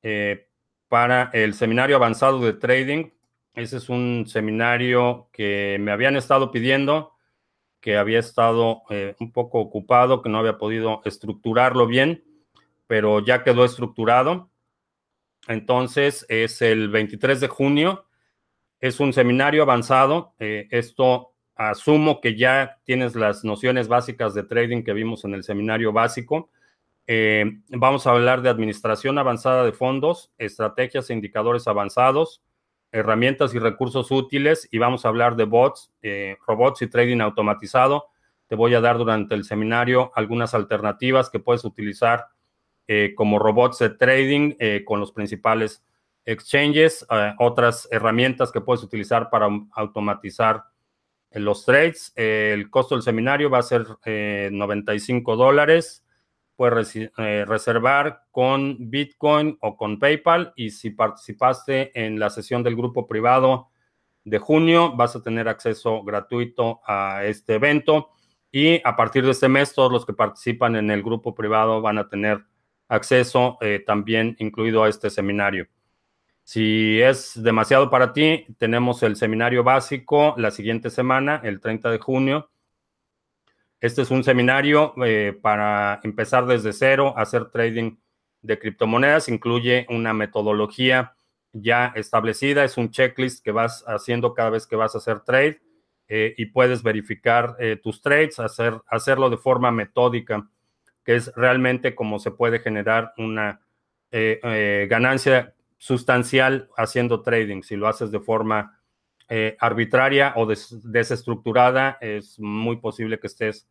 [0.04, 0.48] eh,
[0.90, 3.10] para el seminario avanzado de trading.
[3.56, 7.14] Ese es un seminario que me habían estado pidiendo,
[7.82, 12.24] que había estado eh, un poco ocupado, que no había podido estructurarlo bien,
[12.86, 14.52] pero ya quedó estructurado.
[15.48, 18.05] Entonces es el 23 de junio.
[18.80, 20.34] Es un seminario avanzado.
[20.40, 25.44] Eh, esto asumo que ya tienes las nociones básicas de trading que vimos en el
[25.44, 26.50] seminario básico.
[27.08, 32.42] Eh, vamos a hablar de administración avanzada de fondos, estrategias e indicadores avanzados,
[32.92, 38.08] herramientas y recursos útiles y vamos a hablar de bots, eh, robots y trading automatizado.
[38.48, 42.28] Te voy a dar durante el seminario algunas alternativas que puedes utilizar
[42.88, 44.56] eh, como robots de trading
[44.86, 45.84] con los principales
[46.26, 47.06] exchanges,
[47.40, 50.64] otras herramientas que puedes utilizar para automatizar
[51.40, 52.14] los trades.
[52.16, 53.86] el costo del seminario va a ser
[54.52, 56.06] 95 eh, dólares.
[56.56, 60.54] Puedes eh, reservar con Bitcoin o con PayPal.
[60.56, 63.70] Y si participaste en la sesión del grupo privado
[64.24, 68.12] de junio, vas a tener acceso gratuito a este evento.
[68.52, 71.98] Y a partir de este mes, todos los que participan en el grupo privado van
[71.98, 72.46] a tener
[72.88, 75.68] acceso eh, también incluido a este seminario.
[76.46, 81.98] Si es demasiado para ti, tenemos el seminario básico la siguiente semana, el 30 de
[81.98, 82.52] junio.
[83.82, 87.98] Este es un seminario eh, para empezar desde cero a hacer trading
[88.44, 89.28] de criptomonedas.
[89.28, 91.16] Incluye una metodología
[91.52, 95.62] ya establecida, es un checklist que vas haciendo cada vez que vas a hacer trade
[96.08, 100.48] eh, y puedes verificar eh, tus trades, hacer, hacerlo de forma metódica,
[101.04, 103.62] que es realmente como se puede generar una
[104.88, 105.55] ganancia
[105.86, 107.62] sustancial haciendo trading.
[107.62, 108.82] Si lo haces de forma
[109.30, 113.70] eh, arbitraria o desestructurada, es muy posible que estés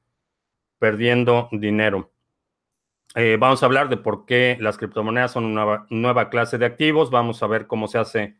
[0.78, 2.12] perdiendo dinero.
[3.16, 7.10] Eh, vamos a hablar de por qué las criptomonedas son una nueva clase de activos.
[7.10, 8.36] Vamos a ver cómo se hace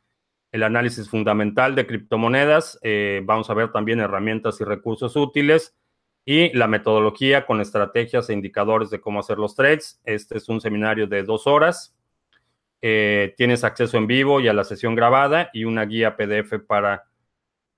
[0.53, 2.79] el análisis fundamental de criptomonedas.
[2.83, 5.77] Eh, vamos a ver también herramientas y recursos útiles
[6.25, 10.01] y la metodología con estrategias e indicadores de cómo hacer los trades.
[10.05, 11.94] Este es un seminario de dos horas.
[12.87, 17.07] Eh, tienes acceso en vivo y a la sesión grabada y una guía PDF para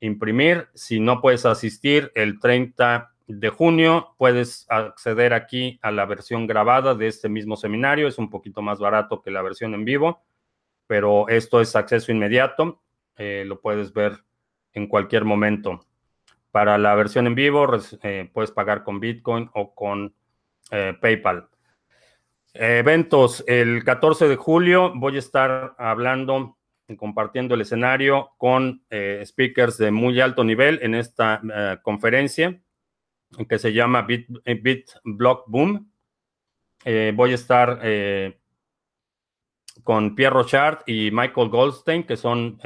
[0.01, 0.67] imprimir.
[0.75, 6.97] Si no puedes asistir el 30 de junio, puedes acceder aquí a la versión grabada
[6.97, 8.09] de este mismo seminario.
[8.09, 10.25] Es un poquito más barato que la versión en vivo,
[10.89, 12.83] pero esto es acceso inmediato.
[13.17, 14.25] Eh, lo puedes ver
[14.73, 15.87] en cualquier momento.
[16.51, 17.65] Para la versión en vivo,
[18.03, 20.13] eh, puedes pagar con Bitcoin o con
[21.01, 21.49] PayPal.
[22.59, 26.57] Eventos, el 14 de julio voy a estar hablando
[26.89, 32.61] y compartiendo el escenario con eh, speakers de muy alto nivel en esta eh, conferencia
[33.49, 35.91] que se llama Bit, Block Boom.
[36.85, 37.81] Eh, voy a estar
[39.83, 42.59] con Pierre Rochard y Michael Goldstein, que son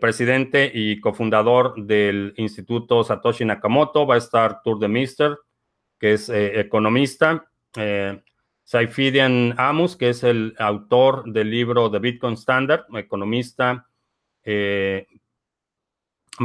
[0.00, 4.06] presidente y cofundador del Instituto Satoshi Nakamoto.
[4.06, 5.38] Va a estar Tour de Mister,
[5.98, 7.46] que es economista.
[8.72, 13.86] Saifidian Amos, que es el autor del libro The Bitcoin Standard, economista.
[14.42, 15.06] Eh,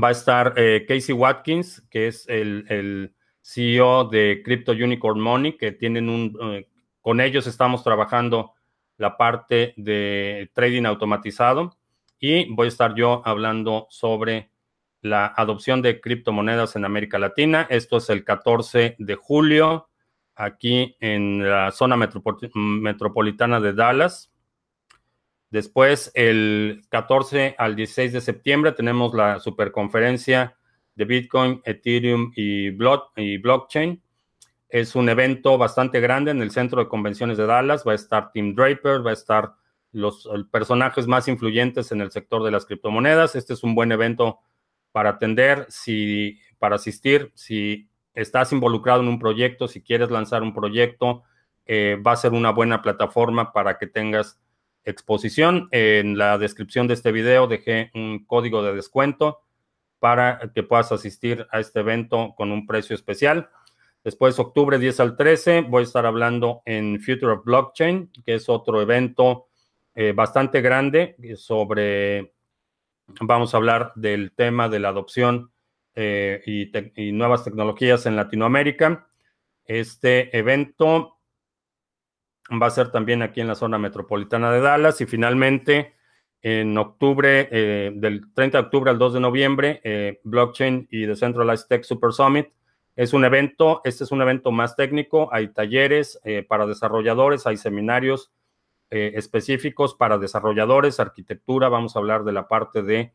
[0.03, 5.71] va a estar eh, Casey Watkins, que es el, CEO de Crypto Unicorn Money, que
[5.71, 6.67] tienen un, eh,
[6.99, 8.51] con ellos estamos trabajando
[8.97, 11.77] la parte de trading automatizado.
[12.19, 14.51] Y voy a estar yo hablando sobre
[14.99, 17.67] la adopción de criptomonedas en América Latina.
[17.69, 19.87] Esto es el 14 de julio
[20.37, 24.31] aquí en la zona metropolitana de Dallas.
[25.49, 30.57] Después, el 14 al 16 de septiembre, tenemos la superconferencia
[30.95, 34.01] de Bitcoin, Ethereum y, blockchain.
[34.69, 37.85] Es un evento bastante grande en el centro de convenciones de Dallas.
[37.87, 39.53] Va a estar Tim Draper, va a estar
[39.93, 43.35] los personajes más influyentes en el sector de las criptomonedas.
[43.35, 44.39] Este es un buen evento
[44.91, 47.31] para atender, si, para asistir.
[47.35, 51.23] Si estás involucrado en un proyecto, si quieres lanzar un proyecto,
[51.67, 54.39] eh, va a ser una buena plataforma para que tengas
[54.83, 55.67] exposición.
[55.71, 59.41] En la descripción de este video dejé un código de descuento
[59.99, 63.49] para que puedas asistir a este evento con un precio especial.
[64.03, 68.49] Después, octubre 10 al 13, voy a estar hablando en Future of Blockchain, que es
[68.49, 69.47] otro evento
[69.93, 72.33] eh, bastante grande sobre,
[73.21, 75.51] vamos a hablar del tema de la adopción
[75.99, 76.43] eh,
[76.95, 79.07] y, nuevas tecnologías en Latinoamérica.
[79.65, 81.17] Este evento
[82.51, 85.95] va a ser también aquí en la zona metropolitana de Dallas y finalmente
[86.43, 91.65] en octubre, eh, del 30 de octubre al 2 de noviembre, eh, Blockchain y Decentralized
[91.67, 92.49] Tech Super Summit.
[92.95, 98.31] Es un evento, este es un evento más técnico, hay talleres para desarrolladores, hay seminarios
[98.89, 103.13] específicos para desarrolladores, arquitectura, vamos a hablar de la parte de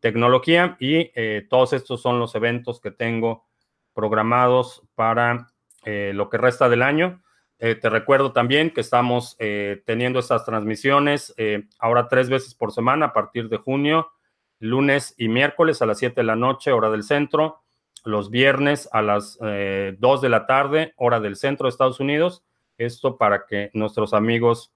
[0.00, 1.10] tecnología y
[1.48, 3.46] todos estos son los eventos que tengo
[3.94, 5.52] programados para
[5.84, 7.22] lo que resta del año.
[7.60, 12.72] Eh, te recuerdo también que estamos eh, teniendo estas transmisiones eh, ahora tres veces por
[12.72, 14.12] semana a partir de junio,
[14.60, 17.62] lunes y miércoles a las 7 de la noche, hora del centro,
[18.04, 22.44] los viernes a las 2 de la tarde, hora del centro de Estados Unidos.
[22.78, 24.72] Esto para que nuestros amigos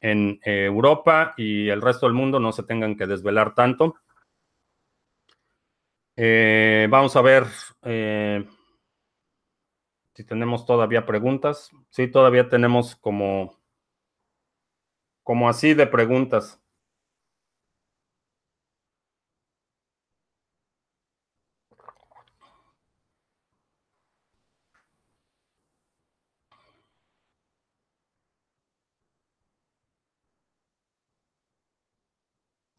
[0.00, 3.94] en Europa y el resto del mundo no se tengan que desvelar tanto.
[6.16, 7.44] Vamos a ver
[10.14, 11.70] si tenemos todavía preguntas.
[11.90, 13.58] Sí, todavía tenemos como,
[15.22, 16.61] como así de preguntas.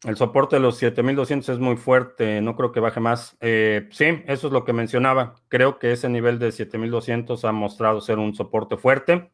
[0.04, 3.36] El soporte de los 7200 es muy fuerte, no creo que baje más.
[3.40, 5.36] Eh, sí, eso es lo que mencionaba.
[5.48, 9.30] Creo que ese nivel de 7200 ha mostrado ser un soporte fuerte.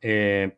[0.00, 0.56] Eh,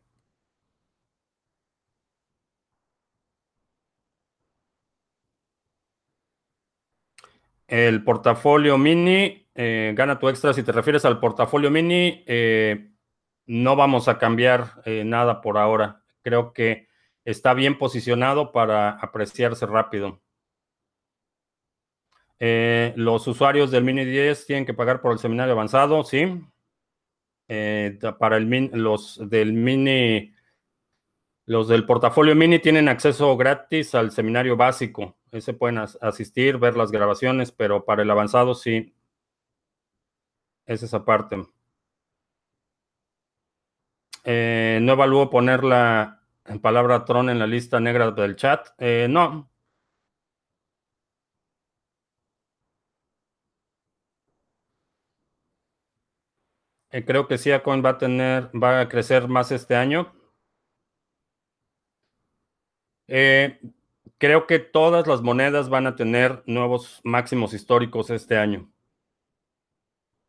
[7.67, 10.53] el portafolio mini, eh, gana tu extra.
[10.53, 12.23] Si te refieres al portafolio mini,
[13.47, 16.03] no vamos a cambiar nada por ahora.
[16.21, 16.90] Creo que
[17.25, 20.21] está bien posicionado para apreciarse rápido.
[22.39, 26.41] Eh, los usuarios del Mini 10 tienen que pagar por el seminario avanzado, sí.
[27.47, 30.33] Eh, para el los del Mini,
[31.45, 35.17] los del portafolio Mini tienen acceso gratis al seminario básico.
[35.31, 38.93] Ese pueden asistir, ver las grabaciones, pero para el avanzado sí.
[40.65, 41.45] Es esa parte.
[44.23, 46.20] Eh, no evalúo ponerla en
[46.61, 48.67] palabra Tron en la lista negra del chat.
[48.77, 49.49] Eh, no.
[56.91, 60.13] Eh, creo que Siacoin va a tener, va a crecer más este año.
[63.07, 63.59] Eh,
[64.17, 68.70] creo que todas las monedas van a tener nuevos máximos históricos este año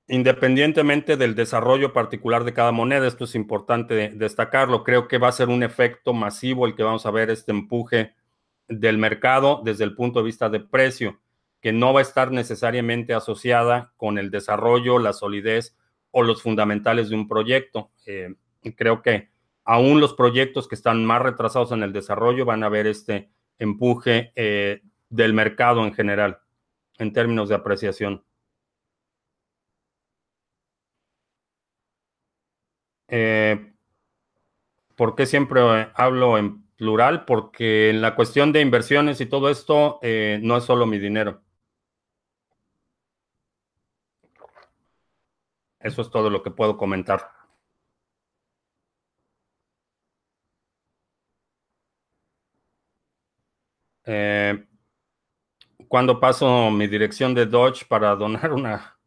[0.09, 5.33] independientemente del desarrollo particular de cada moneda, esto es importante destacarlo, creo que va a
[5.33, 8.15] ser un efecto masivo el que vamos a ver este empuje
[8.69, 11.21] del mercado desde el punto de vista de precio,
[11.61, 15.77] que no va a estar necesariamente asociada con el desarrollo, la solidez
[16.11, 17.91] o los fundamentales de un proyecto.
[18.07, 18.35] Eh,
[18.77, 19.31] creo que
[19.65, 24.33] aún los proyectos que están más retrasados en el desarrollo van a ver este empuje
[24.35, 26.41] eh, del mercado en general
[26.99, 28.25] en términos de apreciación.
[33.13, 33.73] Eh,
[34.97, 35.61] ¿Por qué siempre
[35.95, 37.25] hablo en plural?
[37.27, 41.43] Porque en la cuestión de inversiones y todo esto eh, no es solo mi dinero.
[45.81, 47.29] Eso es todo lo que puedo comentar.
[54.05, 54.65] Eh,
[55.87, 58.99] cuando paso mi dirección de Dodge para donar una,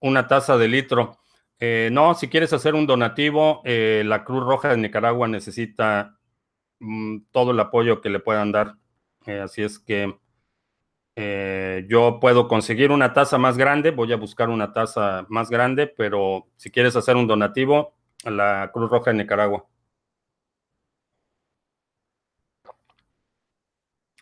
[0.00, 1.18] una taza de litro.
[1.60, 6.18] Eh, no, si quieres hacer un donativo, eh, la Cruz Roja de Nicaragua necesita
[6.80, 8.76] mm, todo el apoyo que le puedan dar.
[9.26, 10.18] Eh, así es que
[11.88, 16.48] yo puedo conseguir una tasa más grande, voy a buscar una tasa más grande, pero
[16.56, 17.94] si quieres hacer un donativo,
[18.24, 19.64] la Cruz Roja de Nicaragua.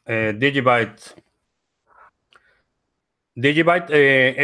[0.07, 1.15] Digibyte.
[3.35, 3.91] Digibyte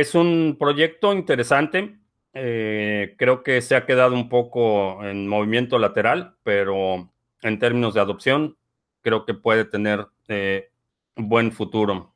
[0.01, 1.97] es un proyecto interesante
[2.33, 7.11] creo que se ha quedado un poco en movimiento lateral, pero
[7.43, 8.57] en términos de adopción,
[9.03, 10.07] creo que puede tener
[11.16, 12.14] un buen futuro.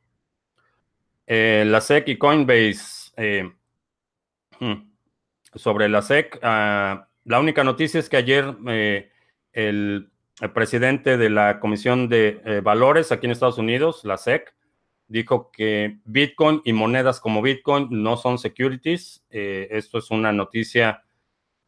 [1.26, 3.12] la SEC y Coinbase.
[4.60, 4.92] Hmm,
[5.54, 8.54] sobre la SEC, ah, la única noticia es que ayer
[9.52, 10.12] el
[10.54, 14.54] presidente de la Comisión de eh, Valores aquí en Estados Unidos, la SEC,
[15.12, 19.22] dijo que Bitcoin y monedas como Bitcoin no son securities.
[19.28, 21.04] Eh, esto es una noticia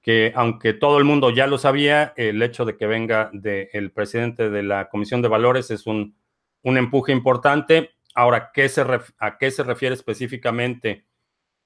[0.01, 4.49] que, aunque todo el mundo ya lo sabía, el hecho de que venga del presidente
[4.49, 6.17] de la Comisión de Valores es un,
[6.63, 7.91] empuje importante.
[8.15, 8.83] Ahora, ¿qué se
[9.19, 11.05] ¿a qué se refiere específicamente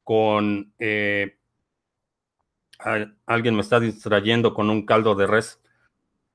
[0.02, 0.72] con...
[0.80, 1.36] Eh,
[3.26, 5.60] alguien me está distrayendo con un caldo de res.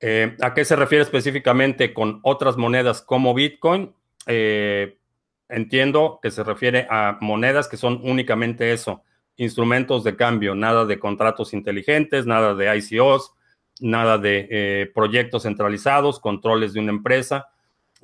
[0.00, 3.94] Eh, ¿A qué se refiere específicamente con otras monedas como Bitcoin?
[5.48, 9.02] Entiendo que se refiere a monedas que son únicamente eso,
[9.36, 13.32] instrumentos de cambio, nada de contratos inteligentes, nada de ICOs,
[13.80, 17.48] nada de eh, proyectos centralizados, controles de una empresa,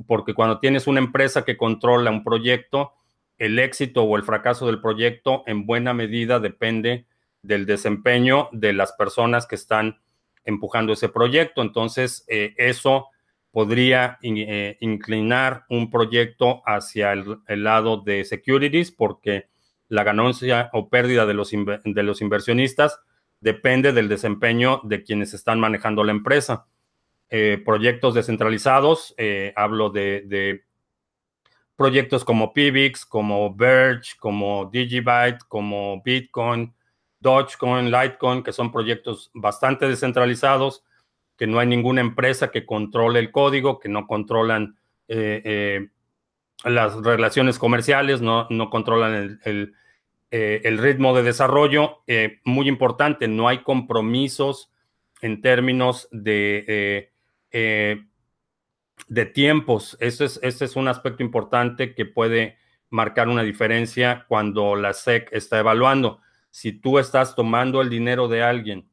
[0.07, 2.93] porque cuando tienes una empresa que controla un proyecto,
[3.38, 7.07] el éxito o el fracaso del proyecto en buena medida depende
[7.43, 10.01] del desempeño de las personas que están
[10.45, 11.62] empujando ese proyecto.
[11.62, 13.09] Entonces, eh, eso
[13.51, 19.48] podría eh, inclinar un proyecto hacia el, lado de securities porque
[19.88, 23.01] la ganancia o pérdida de los, de los inversionistas
[23.40, 26.66] depende del desempeño de quienes están manejando la empresa.
[27.28, 29.14] Eh, proyectos descentralizados,
[29.57, 30.64] hablo de, de,
[31.80, 36.74] proyectos como Pivix, como Verge, como Digibyte, como Bitcoin,
[37.20, 40.84] Dogecoin, Litecoin, que son proyectos bastante descentralizados,
[41.41, 44.76] que no hay ninguna empresa que controle el código, que no controlan
[45.09, 45.88] eh, eh,
[46.64, 49.72] las relaciones comerciales, no, controlan el,
[50.30, 52.03] eh, el, ritmo de desarrollo.
[52.45, 54.70] muy importante, no hay compromisos
[55.22, 57.11] en términos de,
[59.09, 59.97] de tiempos.
[59.99, 62.59] Ese es, ese es un aspecto importante que puede
[62.91, 66.20] marcar una diferencia cuando la SEC está evaluando
[66.51, 68.89] si tú estás tomando el dinero de alguien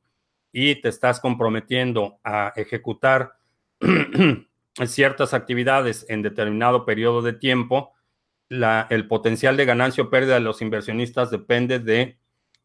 [0.59, 3.33] y te estás comprometiendo a ejecutar
[4.87, 7.93] ciertas actividades en determinado periodo de tiempo,
[8.49, 12.17] el potencial de ganancia o pérdida de los inversionistas depende de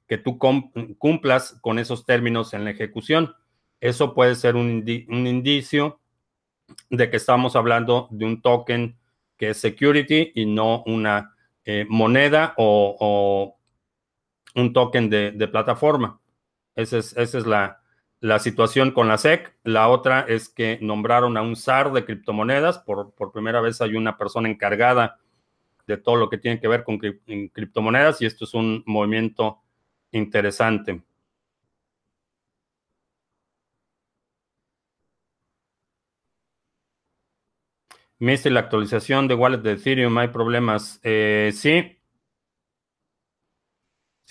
[0.08, 3.34] que tú cumplas con esos términos en la ejecución.
[3.78, 6.00] Eso puede ser un, indicio
[6.88, 8.96] de que estamos hablando de un token
[9.36, 11.36] que es security y no una
[11.66, 13.58] eh, moneda o
[14.54, 16.20] un token de, plataforma.
[16.74, 17.81] Esa es, esa es la,
[18.38, 19.54] situación con la SEC.
[19.64, 22.78] La otra es que nombraron a un SAR de criptomonedas.
[22.78, 25.18] Por, por, primera vez hay una persona encargada
[25.86, 29.60] de todo lo que tiene que ver con criptomonedas y esto es un movimiento
[30.12, 31.02] interesante.
[38.18, 41.00] Miste la actualización de wallet de Ethereum, hay problemas.
[41.02, 41.98] Eh, sí,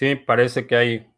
[0.02, 1.11] Sí, parece que hay.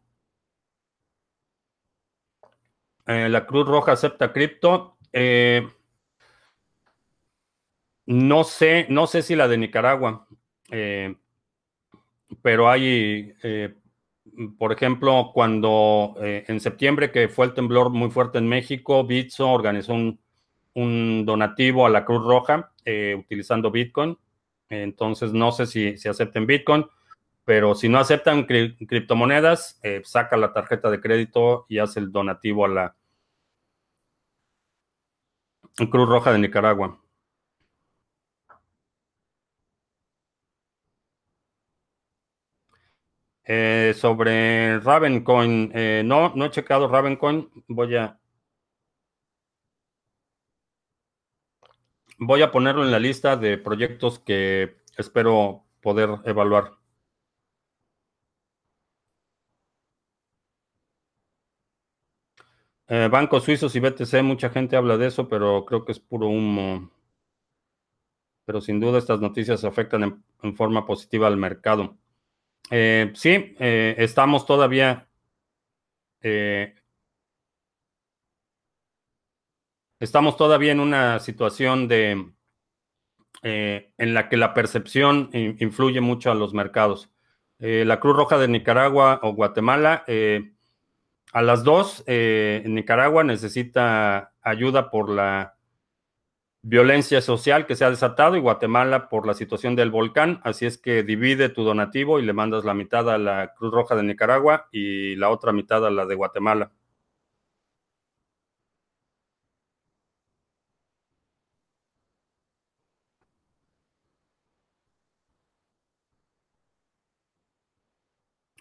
[3.06, 4.96] Eh, la Cruz Roja acepta cripto.
[5.12, 5.66] Eh,
[8.06, 10.26] no sé, no sé si la de Nicaragua,
[10.70, 11.14] eh,
[12.42, 13.32] pero hay,
[14.58, 19.94] por ejemplo, cuando en septiembre que fue el temblor muy fuerte en México, Bitso organizó
[19.94, 22.72] un, donativo a la Cruz Roja
[23.16, 24.18] utilizando Bitcoin.
[24.68, 26.84] Entonces, no sé si, si acepten Bitcoin.
[27.44, 32.64] Pero si no aceptan criptomonedas, eh, saca la tarjeta de crédito y hace el donativo
[32.64, 32.96] a la
[35.90, 36.98] Cruz Roja de Nicaragua.
[43.46, 47.50] Eh, sobre Ravencoin, eh, no, no he checado Ravencoin.
[47.68, 48.18] Voy a.
[52.18, 56.72] Voy a ponerlo en la lista de proyectos que espero poder evaluar.
[62.86, 66.28] Eh, bancos suizos y BTC, mucha gente habla de eso, pero creo que es puro
[66.28, 66.90] humo.
[68.44, 71.96] Pero sin duda estas noticias afectan en, forma positiva al mercado.
[72.70, 75.08] Eh, sí, eh, estamos todavía
[80.00, 82.32] estamos todavía en una situación de
[83.42, 87.10] en la que la percepción influye mucho a los mercados.
[87.58, 90.04] la Cruz Roja de Nicaragua o Guatemala
[91.34, 95.56] a las dos, eh, Nicaragua necesita ayuda por la
[96.62, 100.40] violencia social que se ha desatado y Guatemala por la situación del volcán.
[100.44, 103.96] Así es que divide tu donativo y le mandas la mitad a la Cruz Roja
[103.96, 106.70] de Nicaragua y la otra mitad a la de Guatemala.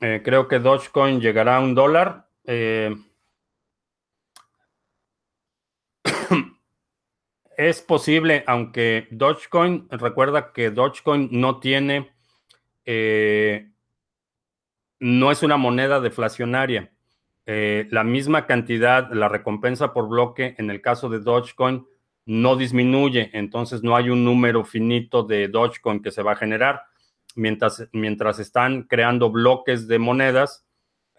[0.01, 2.27] Eh, creo que Dogecoin llegará a un dólar.
[2.45, 2.95] Eh,
[7.57, 12.11] es posible, aunque Dogecoin, recuerda que Dogecoin no tiene,
[12.85, 13.71] eh,
[14.99, 16.89] no es una moneda deflacionaria.
[17.45, 21.85] la misma cantidad, la recompensa por bloque en el caso de Dogecoin
[22.25, 26.83] no disminuye, entonces no hay un número finito de Dogecoin que se va a generar
[27.35, 30.62] mientras, mientras están creando bloques de monedas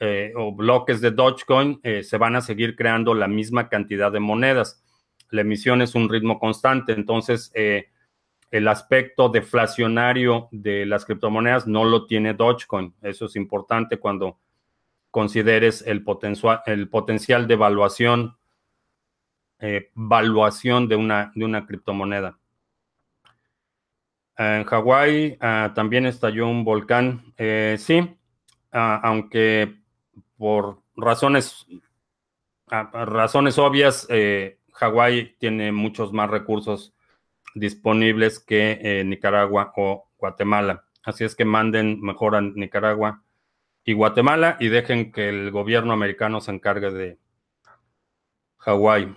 [0.07, 4.21] eh, o bloques de Dogecoin, eh, se van a seguir creando la misma cantidad de
[4.21, 4.85] monedas.
[5.31, 7.89] La emisión es un ritmo constante, entonces eh,
[8.51, 12.95] el aspecto deflacionario de las criptomonedas no lo tiene Dogecoin.
[13.01, 14.39] Eso es importante cuando
[15.11, 18.37] consideres el, potencial, de evaluación,
[19.95, 22.39] valuación de una, de una criptomoneda.
[24.37, 27.33] En Hawái ah, también estalló un volcán.
[27.79, 28.19] Sí,
[28.71, 29.83] ah, aunque
[30.45, 31.67] por razones,
[32.69, 36.93] razones obvias, eh, Hawái tiene muchos más recursos
[37.55, 40.85] disponibles que eh, Nicaragua o Guatemala.
[41.03, 43.25] Así es que manden mejor a Nicaragua
[43.85, 47.19] y Guatemala y dejen que el gobierno americano se encargue de
[48.59, 49.17] Hawái.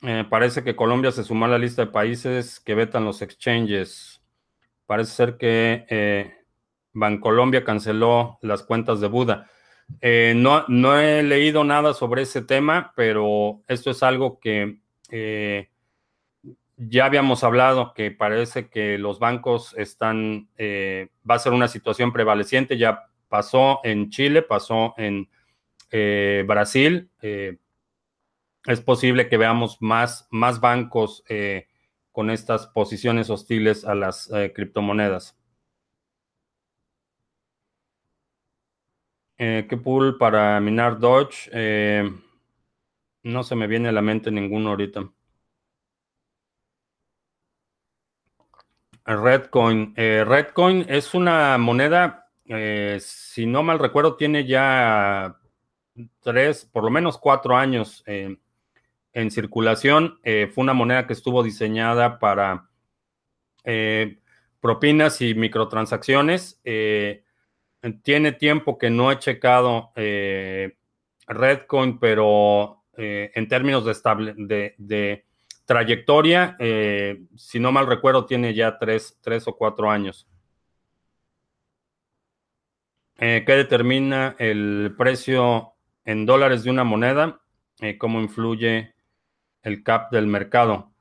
[0.00, 4.22] Eh, parece que Colombia se sumó a la lista de países que vetan los exchanges.
[4.86, 6.34] Parece ser que eh,
[6.92, 9.50] Bancolombia canceló las cuentas de Buda.
[10.00, 14.78] Eh, no, no, he leído nada sobre ese tema, pero esto es algo que
[16.76, 22.76] ya habíamos hablado, que parece que los bancos están, va a ser una situación prevaleciente.
[22.76, 25.28] Ya pasó en Chile, pasó en
[26.46, 27.10] Brasil
[28.66, 31.68] es posible que veamos más, más bancos eh,
[32.16, 35.36] con estas posiciones hostiles a las eh, criptomonedas.
[39.36, 41.50] Eh, ¿Qué pool para minar Dodge?
[43.22, 45.12] no se me viene a la mente ninguno ahorita.
[49.04, 49.94] Redcoin.
[49.94, 52.30] Redcoin es una moneda,
[52.98, 55.36] si no mal recuerdo, tiene ya
[56.20, 58.02] tres, por lo menos cuatro años
[59.16, 60.20] en circulación.
[60.22, 62.68] Eh, fue una moneda que estuvo diseñada para
[63.64, 64.18] eh,
[64.60, 66.60] propinas y microtransacciones.
[66.64, 67.24] Eh,
[68.02, 69.92] tiene tiempo que no he checado
[71.26, 75.24] Redcoin, pero en términos de, de,
[75.64, 76.56] trayectoria,
[77.36, 80.26] si no mal recuerdo, tiene ya tres, tres o cuatro años.
[83.14, 87.40] ¿Qué determina el precio en dólares de una moneda?
[87.98, 88.95] ¿Cómo influye
[89.66, 90.92] el cap del mercado.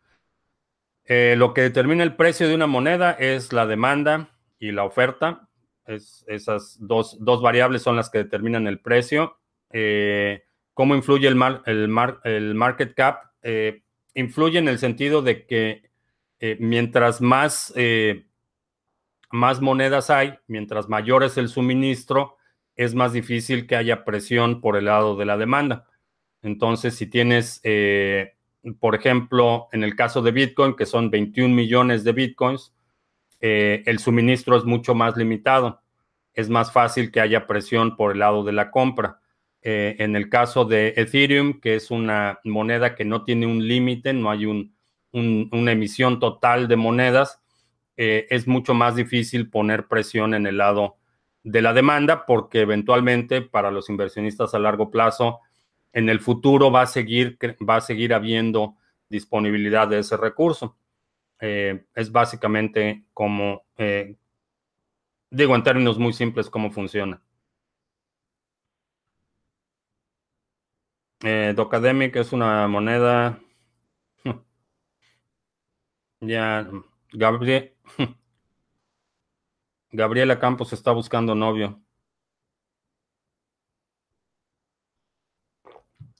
[1.03, 5.47] Eh, lo que determina el precio de una moneda es la demanda y la oferta.
[5.86, 9.38] Es, esas dos, variables son las que determinan el precio.
[9.70, 13.34] Eh, ¿Cómo influye el, el, el market cap?
[13.43, 13.84] Eh,
[14.16, 15.91] influye en el sentido de que
[16.59, 17.74] mientras más,
[19.32, 22.38] más monedas hay, mientras mayor es el suministro,
[22.76, 25.88] es más difícil que haya presión por el lado de la demanda.
[26.41, 27.61] Entonces, si tienes
[28.74, 32.74] por ejemplo, en el caso de Bitcoin, que son 21 millones de Bitcoins,
[33.39, 35.82] eh, el suministro es mucho más limitado.
[36.34, 39.20] Es más fácil que haya presión por el lado de la compra.
[39.61, 44.13] Eh, en el caso de Ethereum, que es una moneda que no tiene un límite,
[44.13, 47.41] no hay una emisión total de monedas,
[47.97, 50.97] eh, es mucho más difícil poner presión en el lado
[51.43, 55.39] de la demanda porque eventualmente para los inversionistas a largo plazo
[55.96, 57.38] en el futuro va a seguir,
[57.68, 58.76] va a seguir habiendo
[59.10, 60.78] disponibilidad de ese recurso.
[61.39, 64.18] Eh, es básicamente como, eh,
[65.32, 67.22] digo en términos muy simples, cómo funciona.
[71.24, 73.39] Eh, Docademic es una moneda.
[76.20, 76.70] ya,
[77.14, 77.74] Gabriel,
[79.91, 81.85] Gabriela Campos está buscando novio.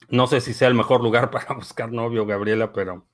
[0.08, 3.06] No sé si sea el mejor lugar para buscar novio, Gabriela, pero...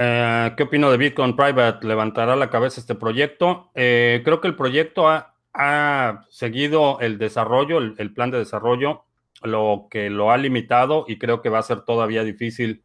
[0.00, 1.84] Eh, ¿Qué opino de Bitcoin Private?
[1.86, 3.70] ¿Levantará la cabeza este proyecto?
[3.74, 5.34] Eh, creo que el proyecto ha,
[6.30, 9.06] seguido el desarrollo, el, plan de desarrollo,
[9.42, 12.84] lo que lo ha limitado y creo que va a ser todavía difícil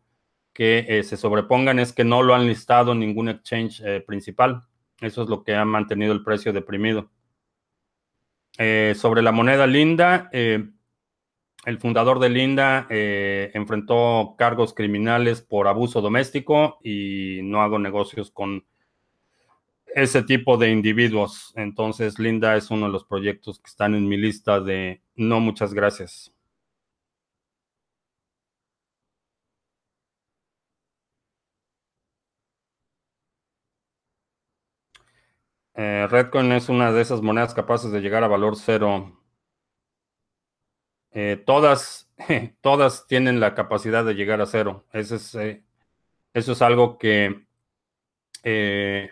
[0.54, 4.64] que eh, se sobrepongan es que no lo han listado en ningún exchange principal.
[5.04, 7.12] Eso es lo que ha mantenido el precio deprimido.
[8.58, 10.30] sobre la moneda linda,
[11.66, 18.32] el fundador de Linda eh, enfrentó cargos criminales por abuso doméstico y no hago negocios
[18.32, 18.66] con
[19.88, 21.54] ese tipo de individuos.
[21.56, 25.74] Entonces, Linda es uno de los proyectos que están en mi lista de no muchas
[25.74, 26.33] gracias.
[35.76, 39.20] Eh, Redcoin es una de esas monedas capaces de llegar a valor cero.
[41.12, 42.12] Eh, todas,
[42.62, 44.86] todas tienen la capacidad de llegar a cero.
[44.94, 45.64] Eso es, eh,
[46.34, 47.46] eso es algo que,
[48.44, 49.10] que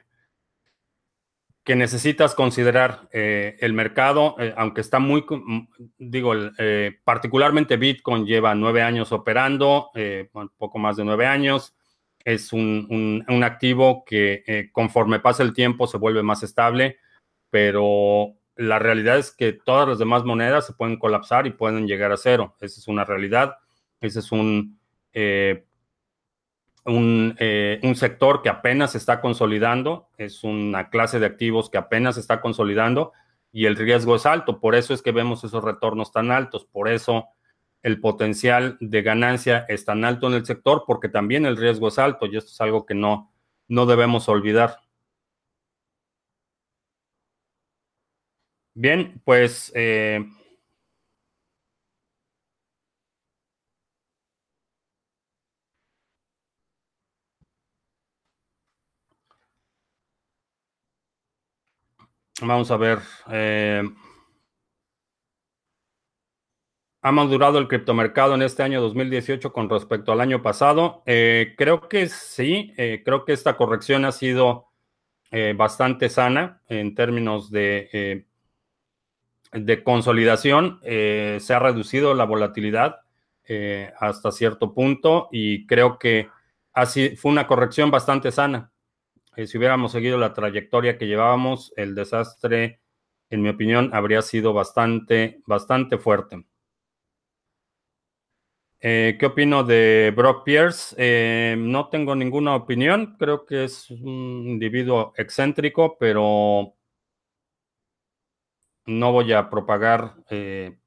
[1.76, 3.07] necesitas considerar.
[3.12, 5.26] el mercado, aunque está muy,
[5.97, 6.34] digo,
[7.03, 9.91] particularmente Bitcoin lleva nueve años operando,
[10.57, 11.76] poco más de nueve años.
[12.24, 16.97] Es un, un activo que conforme pasa el tiempo se vuelve más estable,
[17.49, 22.11] pero la realidad es que todas las demás monedas se pueden colapsar y pueden llegar
[22.11, 22.55] a cero.
[22.59, 23.55] Esa es una realidad.
[23.99, 24.80] Ese es un,
[25.13, 25.65] eh,
[26.86, 30.09] eh, un, sector que apenas está consolidando.
[30.17, 33.13] Es una clase de activos que apenas está consolidando
[33.51, 34.59] y el riesgo es alto.
[34.59, 36.65] Por eso es que vemos esos retornos tan altos.
[36.65, 37.28] Por eso
[37.84, 41.99] el potencial de ganancia es tan alto en el sector porque también el riesgo es
[41.99, 43.32] alto y esto es algo que no,
[43.67, 44.77] no debemos olvidar.
[48.73, 50.25] Bien, pues eh,
[62.41, 62.99] vamos a ver.
[63.29, 63.84] Eh,
[67.01, 71.01] ¿Ha madurado el criptomercado en este año 2018 con respecto al año pasado?
[71.05, 72.73] Eh, creo que sí,
[73.03, 74.67] creo que esta corrección ha sido
[75.55, 78.25] bastante sana en términos de
[79.53, 83.01] de consolidación, eh, se ha reducido la volatilidad
[83.47, 86.29] eh, hasta cierto punto y creo que
[86.73, 88.71] así fue una corrección bastante sana.
[89.35, 92.79] Eh, si hubiéramos seguido la trayectoria que llevábamos, el desastre,
[93.29, 96.45] en mi opinión, habría sido bastante, bastante fuerte.
[98.82, 101.55] ¿Qué opino de Brock Pierce?
[101.55, 103.15] no tengo ninguna opinión.
[103.19, 106.73] Creo que es un individuo excéntrico, pero
[108.86, 110.77] no voy a propagar eh,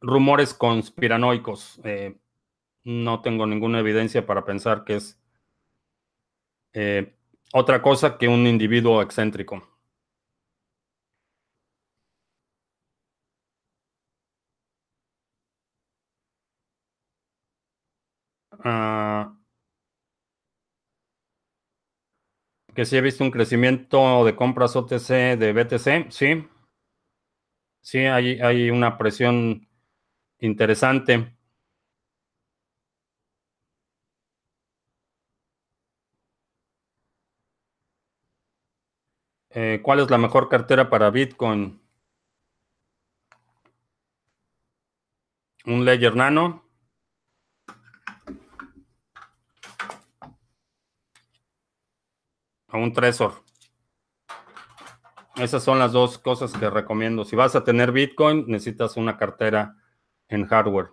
[0.00, 1.80] rumores conspiranoicos.
[1.84, 2.16] Eh,
[2.84, 5.18] no tengo ninguna evidencia para pensar que es
[6.74, 7.14] eh,
[7.52, 9.73] otra cosa que un individuo excéntrico.
[18.62, 19.34] Ah,
[22.74, 26.46] que sí he visto un crecimiento de compras OTC de BTC, sí.
[27.82, 29.68] Sí, hay, hay una presión
[30.40, 31.36] interesante.
[39.48, 41.80] Eh, ¿Cuál es la mejor cartera para Bitcoin?
[45.66, 46.63] Un Ledger Nano.
[52.74, 53.44] O un Trezor.
[55.36, 57.24] Esas son las dos cosas que recomiendo.
[57.24, 59.76] Si vas a tener Bitcoin, necesitas una cartera
[60.28, 60.90] en hardware.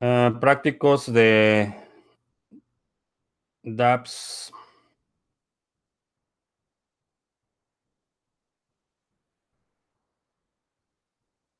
[0.00, 1.74] Eh, prácticos de
[3.62, 4.52] dApps.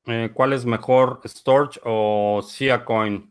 [0.07, 3.29] Eh, ¿Cuál es mejor, Storage o Siacoin?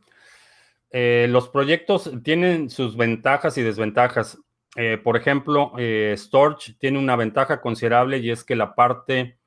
[0.90, 4.38] Eh, los proyectos tienen sus ventajas y desventajas.
[4.76, 5.72] Eh, por ejemplo,
[6.16, 9.38] Storage tiene una ventaja considerable y es que la parte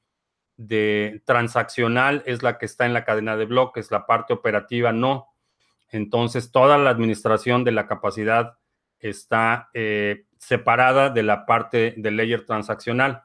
[0.57, 5.27] de transaccional es la que está en la cadena de bloques, la parte operativa no.
[5.91, 8.57] Entonces, toda la administración de la capacidad
[8.99, 9.69] está
[10.39, 13.23] separada de la parte del layer transaccional.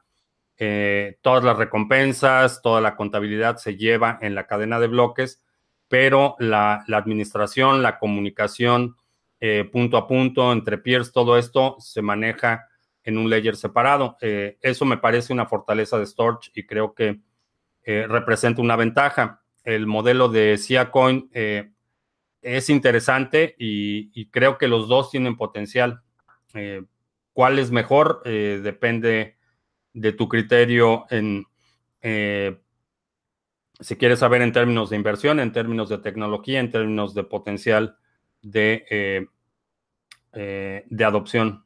[0.57, 5.43] Eh, todas las recompensas, toda la contabilidad se lleva en la cadena de bloques,
[5.89, 8.97] pero la, administración, la comunicación
[9.41, 12.69] eh, punto a punto entre peers, todo esto se maneja
[13.03, 14.17] en un ledger separado.
[14.21, 17.21] eso me parece una fortaleza de Storage y creo que
[17.85, 19.43] representa una ventaja.
[19.63, 21.31] El modelo de Siacoin
[22.41, 26.01] es interesante y, creo que los dos tienen potencial.
[27.35, 28.23] ¿Cuál es mejor?
[28.25, 29.37] depende
[29.95, 31.47] de tu criterio en
[33.81, 37.99] si quieres saber en términos de inversión, en términos de tecnología, en términos de potencial
[38.43, 39.27] de, eh,
[40.33, 41.65] eh, de adopción.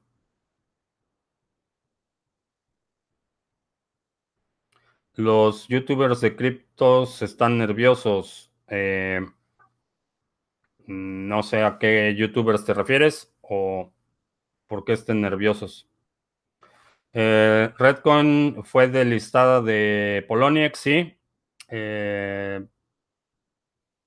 [5.14, 8.52] Los youtubers de criptos están nerviosos.
[8.68, 9.20] Eh,
[10.86, 13.92] no sé a qué youtubers te refieres o
[14.66, 15.88] por qué estén nerviosos.
[17.12, 21.18] Redcon fue delistada de Poloniex, sí.
[21.68, 22.66] Eh,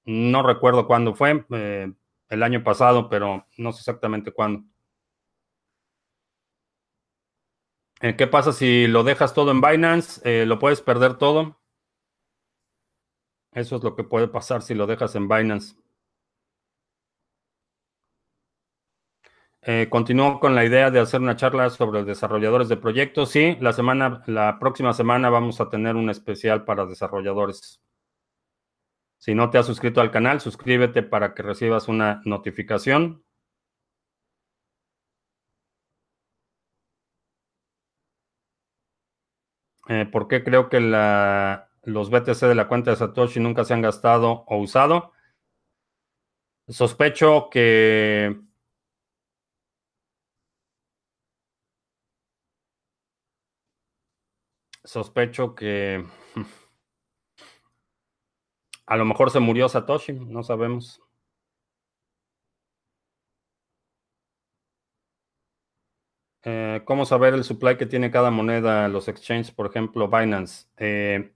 [0.05, 1.91] no recuerdo cuándo fue, eh,
[2.29, 4.63] el año pasado, pero no sé exactamente cuándo.
[8.01, 10.45] Eh, ¿Qué pasa si lo dejas todo en Binance?
[10.45, 11.59] ¿Lo puedes perder todo?
[13.53, 15.75] Eso es lo que puede pasar si lo dejas en Binance.
[19.89, 23.29] Continúo con la idea de hacer una charla sobre desarrolladores de proyectos.
[23.31, 27.81] Sí, la semana, la próxima semana vamos a tener un especial para desarrolladores.
[29.19, 33.23] Si no te has suscrito al canal, suscríbete para que recibas una notificación.
[39.87, 43.81] Eh, ¿Por qué creo que los BTC de la cuenta de Satoshi nunca se han
[43.81, 45.11] gastado o usado?
[46.67, 48.39] Sospecho que
[54.83, 56.05] sospecho que
[58.85, 61.01] a lo mejor se murió Satoshi, no sabemos.
[66.43, 70.67] Eh, ¿Cómo saber el supply que tiene cada moneda, los exchanges, por ejemplo, Binance?
[70.77, 71.33] Eh,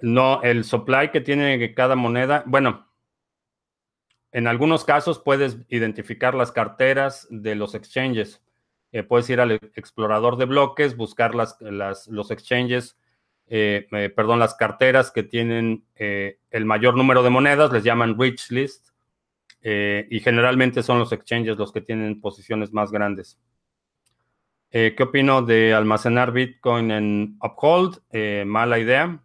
[0.00, 2.90] no, el supply que tiene cada moneda, bueno,
[4.32, 8.42] en algunos casos puedes identificar las carteras de los exchanges.
[8.92, 12.98] Eh, puedes ir al explorador de bloques, buscar las, los exchanges,
[13.46, 18.50] eh, eh, perdón, las carteras que tienen el mayor número de monedas, les llaman rich
[18.50, 18.88] list,
[19.62, 23.38] y generalmente son los exchanges los que tienen posiciones más grandes.
[24.70, 28.00] ¿Qué opino de almacenar Bitcoin en Uphold?
[28.46, 29.22] mala idea.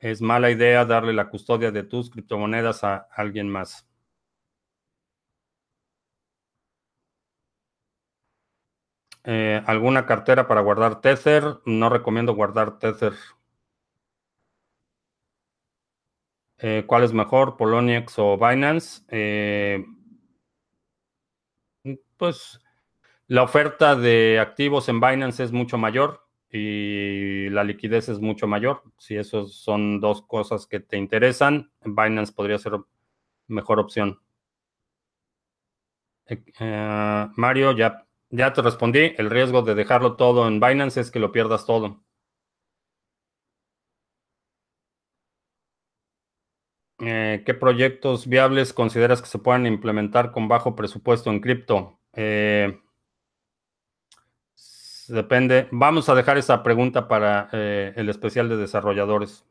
[0.00, 3.89] Es mala idea darle la custodia de tus criptomonedas a alguien más.
[9.24, 11.58] Eh, ¿Alguna cartera para guardar Tether?
[11.66, 13.12] No recomiendo guardar Tether.
[16.58, 19.02] Eh, ¿Cuál es mejor, Poloniex o Binance?
[19.08, 19.84] Eh,
[22.16, 22.60] pues
[23.26, 28.82] la oferta de activos en Binance es mucho mayor y la liquidez es mucho mayor.
[28.98, 32.72] Si esos son dos cosas que te interesan, Binance podría ser
[33.46, 34.20] mejor opción.
[37.36, 41.32] Mario, ya ya te respondí, el riesgo de dejarlo todo en Binance es que lo
[41.32, 42.02] pierdas todo.
[47.00, 51.98] Eh, ¿Qué proyectos viables consideras que se puedan implementar con bajo presupuesto en cripto?
[52.12, 52.78] Eh,
[55.08, 55.68] depende.
[55.72, 59.44] Vamos a dejar esa pregunta para eh, el especial de desarrolladores.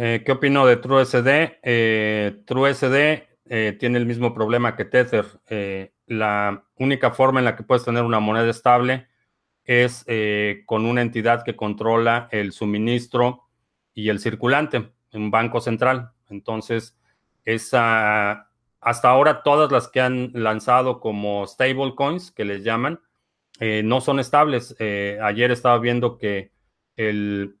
[0.00, 1.58] Eh, ¿Qué opino de TrueSD?
[1.60, 5.26] Eh, TrueSD eh, tiene el mismo problema que Tether.
[6.06, 9.08] la única forma en la que puedes tener una moneda estable
[9.64, 10.06] es
[10.66, 13.48] con una entidad que controla el suministro
[13.92, 16.12] y el circulante, un banco central.
[16.30, 16.96] Entonces,
[17.44, 23.00] esa, hasta ahora todas las que han lanzado como stablecoins, que les llaman,
[23.60, 24.76] no son estables.
[24.80, 26.52] ayer estaba viendo que
[26.96, 27.57] el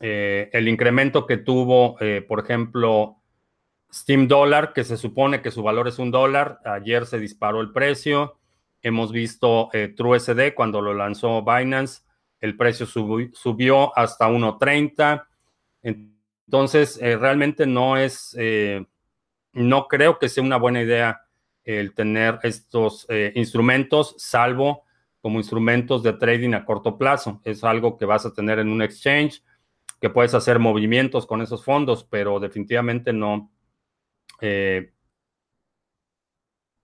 [0.00, 3.16] eh, el incremento que tuvo, eh, por ejemplo,
[3.92, 7.72] Steam Dollar, que se supone que su valor es un dólar, ayer se disparó el
[7.72, 8.38] precio.
[8.82, 12.02] Hemos visto eh, TrueSD cuando lo lanzó Binance,
[12.40, 15.26] el precio subió hasta 1.30.
[15.82, 18.36] Entonces, realmente no es,
[19.54, 21.22] no creo que sea una buena idea
[21.64, 24.84] el tener estos instrumentos, salvo
[25.22, 27.40] como instrumentos de trading a corto plazo.
[27.44, 29.42] Es algo que vas a tener en un exchange
[30.04, 33.50] que puedes hacer movimientos con esos fondos, pero definitivamente no,
[34.42, 34.92] eh,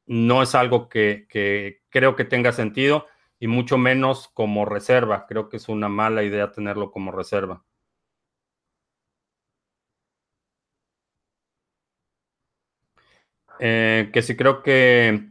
[0.07, 1.27] no es algo que,
[1.91, 3.09] creo que tenga sentido
[3.39, 5.27] y mucho menos como reserva.
[5.29, 7.63] Creo que es una mala idea tenerlo como reserva.
[13.59, 15.29] Eh, que si creo que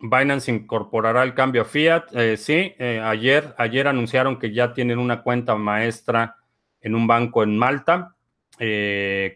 [0.00, 5.22] Binance incorporará el cambio a Fiat, eh, sí, ayer, ayer anunciaron que ya tienen una
[5.22, 6.36] cuenta maestra
[6.82, 8.16] en un banco en Malta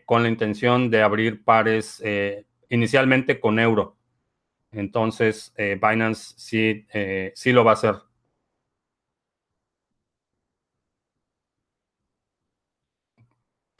[0.07, 2.03] con la intención de abrir pares
[2.68, 3.97] inicialmente con euro.
[4.72, 6.86] Entonces, Binance sí,
[7.34, 7.97] sí lo va a hacer.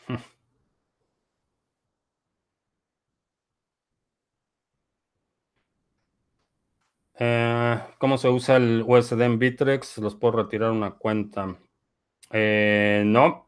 [7.19, 9.99] Eh, ¿Cómo se usa el USD en Bitrex?
[9.99, 11.57] ¿Los puedo retirar una cuenta?
[12.33, 13.46] Eh, no.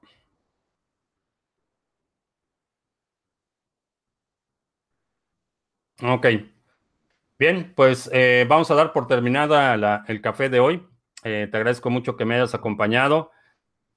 [6.03, 6.27] Ok.
[7.39, 10.87] Bien, pues eh, vamos a dar por terminada el café de hoy.
[11.23, 13.31] te agradezco mucho que me hayas acompañado.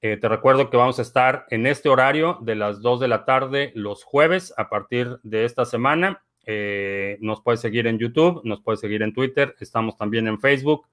[0.00, 3.72] te recuerdo que vamos a estar en este horario de las 2 de la tarde
[3.74, 6.22] los jueves a partir de esta semana.
[6.44, 10.88] Eh, nos puede seguir en YouTube, nos puede seguir en Twitter, estamos también en Facebook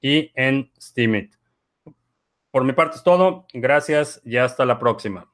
[0.00, 1.34] y en Steamit.
[2.50, 3.46] Por mi parte es todo.
[3.52, 5.33] Gracias y hasta la próxima.